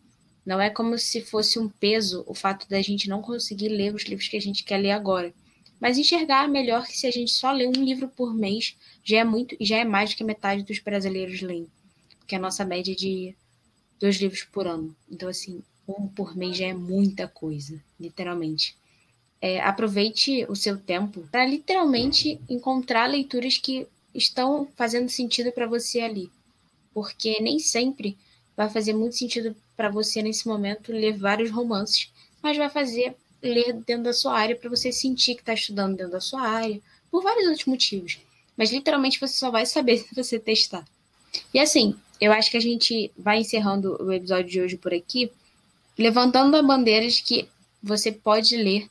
Não 0.46 0.60
é 0.60 0.70
como 0.70 0.96
se 0.96 1.20
fosse 1.20 1.58
um 1.58 1.68
peso 1.68 2.22
o 2.24 2.36
fato 2.36 2.68
da 2.68 2.80
gente 2.80 3.08
não 3.08 3.20
conseguir 3.20 3.68
ler 3.68 3.92
os 3.92 4.04
livros 4.04 4.28
que 4.28 4.36
a 4.36 4.40
gente 4.40 4.62
quer 4.62 4.78
ler 4.78 4.92
agora. 4.92 5.34
Mas 5.80 5.98
enxergar 5.98 6.48
melhor 6.48 6.86
que 6.86 6.96
se 6.96 7.04
a 7.08 7.10
gente 7.10 7.32
só 7.32 7.50
ler 7.50 7.66
um 7.66 7.84
livro 7.84 8.06
por 8.06 8.32
mês 8.32 8.76
já 9.02 9.18
é 9.18 9.24
muito 9.24 9.56
já 9.60 9.78
é 9.78 9.84
mais 9.84 10.10
do 10.10 10.16
que 10.16 10.22
metade 10.22 10.62
dos 10.62 10.78
brasileiros 10.78 11.40
leem. 11.40 11.66
Porque 12.20 12.36
a 12.36 12.38
nossa 12.38 12.64
média 12.64 12.92
é 12.92 12.94
de 12.94 13.34
dois 13.98 14.20
livros 14.20 14.44
por 14.44 14.68
ano. 14.68 14.94
Então, 15.10 15.28
assim, 15.28 15.64
um 15.98 16.08
por 16.08 16.36
mês 16.36 16.56
já 16.56 16.66
é 16.66 16.74
muita 16.74 17.26
coisa, 17.28 17.80
literalmente. 17.98 18.76
É, 19.40 19.60
aproveite 19.60 20.44
o 20.48 20.54
seu 20.54 20.78
tempo 20.78 21.26
para 21.30 21.46
literalmente 21.46 22.38
encontrar 22.48 23.06
leituras 23.06 23.56
que 23.56 23.86
estão 24.14 24.68
fazendo 24.76 25.08
sentido 25.08 25.52
para 25.52 25.66
você 25.66 26.00
ali. 26.00 26.30
porque 26.92 27.40
nem 27.40 27.58
sempre 27.60 28.18
vai 28.56 28.68
fazer 28.68 28.92
muito 28.92 29.16
sentido 29.16 29.54
para 29.76 29.88
você 29.88 30.20
nesse 30.20 30.46
momento 30.46 30.92
ler 30.92 31.16
vários 31.16 31.50
romances, 31.50 32.12
mas 32.42 32.56
vai 32.56 32.68
fazer 32.68 33.16
ler 33.42 33.72
dentro 33.72 34.04
da 34.04 34.12
sua 34.12 34.36
área 34.36 34.56
para 34.56 34.68
você 34.68 34.92
sentir 34.92 35.34
que 35.34 35.40
está 35.40 35.54
estudando 35.54 35.96
dentro 35.96 36.12
da 36.12 36.20
sua 36.20 36.42
área, 36.42 36.80
por 37.10 37.22
vários 37.22 37.46
outros 37.46 37.66
motivos. 37.66 38.18
Mas 38.56 38.70
literalmente 38.70 39.18
você 39.18 39.34
só 39.34 39.50
vai 39.50 39.64
saber 39.64 39.98
se 40.04 40.14
você 40.14 40.38
testar. 40.38 40.86
E 41.54 41.58
assim, 41.58 41.96
eu 42.20 42.32
acho 42.32 42.50
que 42.50 42.56
a 42.56 42.60
gente 42.60 43.10
vai 43.16 43.38
encerrando 43.38 43.96
o 44.02 44.12
episódio 44.12 44.50
de 44.50 44.60
hoje 44.60 44.76
por 44.76 44.92
aqui, 44.92 45.30
levantando 46.00 46.56
a 46.56 46.62
bandeira 46.62 47.06
de 47.06 47.22
que 47.22 47.46
você 47.82 48.10
pode 48.10 48.56
ler, 48.56 48.88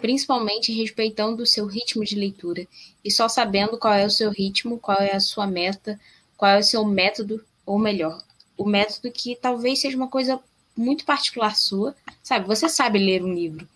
principalmente 0.00 0.72
respeitando 0.72 1.42
o 1.42 1.46
seu 1.46 1.66
ritmo 1.66 2.02
de 2.02 2.14
leitura 2.14 2.66
e 3.04 3.10
só 3.10 3.28
sabendo 3.28 3.76
qual 3.76 3.92
é 3.92 4.06
o 4.06 4.10
seu 4.10 4.30
ritmo, 4.30 4.78
qual 4.78 4.98
é 4.98 5.14
a 5.14 5.20
sua 5.20 5.46
meta, 5.46 6.00
qual 6.38 6.52
é 6.52 6.58
o 6.58 6.62
seu 6.64 6.86
método, 6.86 7.44
ou 7.66 7.78
melhor, 7.78 8.22
o 8.56 8.64
método 8.64 9.12
que 9.12 9.36
talvez 9.36 9.80
seja 9.80 9.96
uma 9.96 10.08
coisa 10.08 10.40
muito 10.74 11.04
particular 11.04 11.54
sua, 11.54 11.94
sabe? 12.22 12.46
Você 12.46 12.66
sabe 12.66 12.98
ler 12.98 13.22
um 13.22 13.34
livro. 13.34 13.68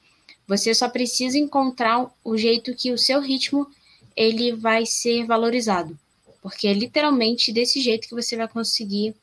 Você 0.48 0.74
só 0.74 0.88
precisa 0.88 1.36
encontrar 1.38 2.10
o 2.24 2.38
jeito 2.38 2.74
que 2.74 2.90
o 2.90 2.96
seu 2.96 3.20
ritmo 3.20 3.66
ele 4.16 4.52
vai 4.52 4.86
ser 4.86 5.26
valorizado, 5.26 5.98
porque 6.40 6.68
é 6.68 6.72
literalmente 6.72 7.52
desse 7.52 7.82
jeito 7.82 8.08
que 8.08 8.14
você 8.14 8.34
vai 8.34 8.48
conseguir 8.48 9.14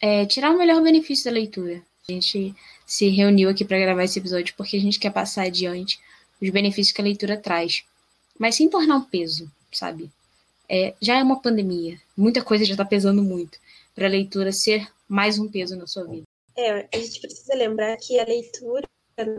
é, 0.00 0.26
tirar 0.26 0.50
o 0.50 0.58
melhor 0.58 0.82
benefício 0.82 1.26
da 1.26 1.30
leitura. 1.30 1.80
A 2.08 2.12
gente 2.12 2.54
se 2.92 3.08
reuniu 3.08 3.48
aqui 3.48 3.64
para 3.64 3.78
gravar 3.78 4.04
esse 4.04 4.18
episódio 4.18 4.52
porque 4.54 4.76
a 4.76 4.80
gente 4.80 4.98
quer 4.98 5.10
passar 5.10 5.44
adiante 5.44 5.98
os 6.42 6.50
benefícios 6.50 6.94
que 6.94 7.00
a 7.00 7.04
leitura 7.04 7.38
traz, 7.38 7.84
mas 8.38 8.54
sem 8.54 8.68
tornar 8.68 8.96
um 8.96 9.04
peso, 9.04 9.50
sabe? 9.72 10.10
É, 10.68 10.92
já 11.00 11.18
é 11.18 11.22
uma 11.22 11.40
pandemia, 11.40 11.98
muita 12.14 12.44
coisa 12.44 12.66
já 12.66 12.74
está 12.74 12.84
pesando 12.84 13.22
muito 13.22 13.58
para 13.94 14.04
a 14.04 14.10
leitura 14.10 14.52
ser 14.52 14.86
mais 15.08 15.38
um 15.38 15.50
peso 15.50 15.74
na 15.74 15.86
sua 15.86 16.04
vida. 16.04 16.24
É, 16.54 16.86
a 16.92 16.98
gente 16.98 17.18
precisa 17.22 17.54
lembrar 17.54 17.96
que 17.96 18.20
a 18.20 18.26
leitura 18.26 18.86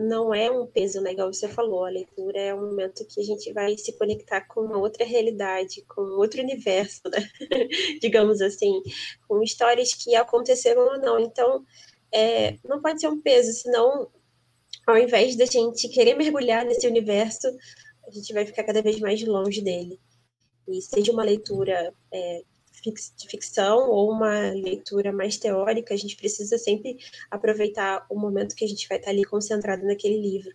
não 0.00 0.34
é 0.34 0.50
um 0.50 0.66
peso, 0.66 1.00
né? 1.00 1.12
Igual 1.12 1.32
você 1.32 1.46
falou, 1.46 1.84
a 1.84 1.90
leitura 1.90 2.40
é 2.40 2.52
um 2.52 2.70
momento 2.70 3.06
que 3.06 3.20
a 3.20 3.24
gente 3.24 3.52
vai 3.52 3.78
se 3.78 3.92
conectar 3.92 4.40
com 4.48 4.62
uma 4.62 4.78
outra 4.78 5.04
realidade, 5.04 5.82
com 5.82 6.00
outro 6.18 6.42
universo, 6.42 7.02
né? 7.08 7.28
Digamos 8.02 8.40
assim, 8.40 8.82
com 9.28 9.40
histórias 9.44 9.94
que 9.94 10.16
aconteceram 10.16 10.82
ou 10.82 10.98
não. 10.98 11.20
Então, 11.20 11.64
é, 12.14 12.58
não 12.64 12.80
pode 12.80 13.00
ser 13.00 13.08
um 13.08 13.20
peso, 13.20 13.52
senão, 13.52 14.08
ao 14.86 14.96
invés 14.96 15.34
da 15.36 15.44
gente 15.44 15.88
querer 15.88 16.14
mergulhar 16.14 16.64
nesse 16.64 16.86
universo, 16.86 17.48
a 18.06 18.10
gente 18.10 18.32
vai 18.32 18.46
ficar 18.46 18.62
cada 18.62 18.80
vez 18.80 19.00
mais 19.00 19.22
longe 19.24 19.60
dele. 19.60 20.00
E 20.68 20.80
seja 20.80 21.10
uma 21.10 21.24
leitura 21.24 21.92
é, 22.12 22.42
de 22.82 23.28
ficção 23.28 23.90
ou 23.90 24.12
uma 24.12 24.50
leitura 24.50 25.12
mais 25.12 25.36
teórica, 25.36 25.92
a 25.92 25.96
gente 25.96 26.16
precisa 26.16 26.56
sempre 26.56 26.98
aproveitar 27.30 28.06
o 28.08 28.18
momento 28.18 28.54
que 28.54 28.64
a 28.64 28.68
gente 28.68 28.86
vai 28.88 28.98
estar 28.98 29.10
ali 29.10 29.24
concentrado 29.24 29.84
naquele 29.84 30.20
livro. 30.20 30.54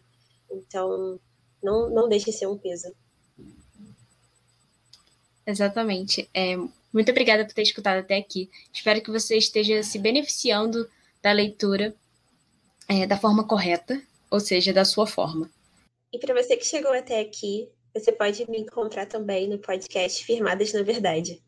Então, 0.50 1.20
não, 1.62 1.90
não 1.90 2.08
deixe 2.08 2.32
ser 2.32 2.48
um 2.48 2.58
peso. 2.58 2.94
Exatamente. 5.46 6.30
É, 6.34 6.56
muito 6.94 7.12
obrigada 7.12 7.46
por 7.46 7.54
ter 7.54 7.64
escutado 7.64 7.98
até 7.98 8.18
aqui. 8.18 8.50
Espero 8.72 9.02
que 9.02 9.12
você 9.12 9.36
esteja 9.36 9.84
se 9.84 10.00
beneficiando 10.00 10.88
da 11.22 11.32
leitura 11.32 11.94
é, 12.88 13.06
da 13.06 13.18
forma 13.18 13.48
correta, 13.48 14.02
ou 14.32 14.40
seja, 14.40 14.74
da 14.74 14.84
sua 14.86 15.06
forma. 15.06 15.50
E 16.12 16.18
para 16.18 16.34
você 16.34 16.58
que 16.58 16.66
chegou 16.66 16.92
até 16.92 17.20
aqui, 17.20 17.70
você 17.94 18.12
pode 18.12 18.50
me 18.50 18.60
encontrar 18.60 19.06
também 19.06 19.48
no 19.48 19.60
podcast 19.60 20.24
Firmadas 20.24 20.74
na 20.74 20.82
Verdade. 20.82 21.42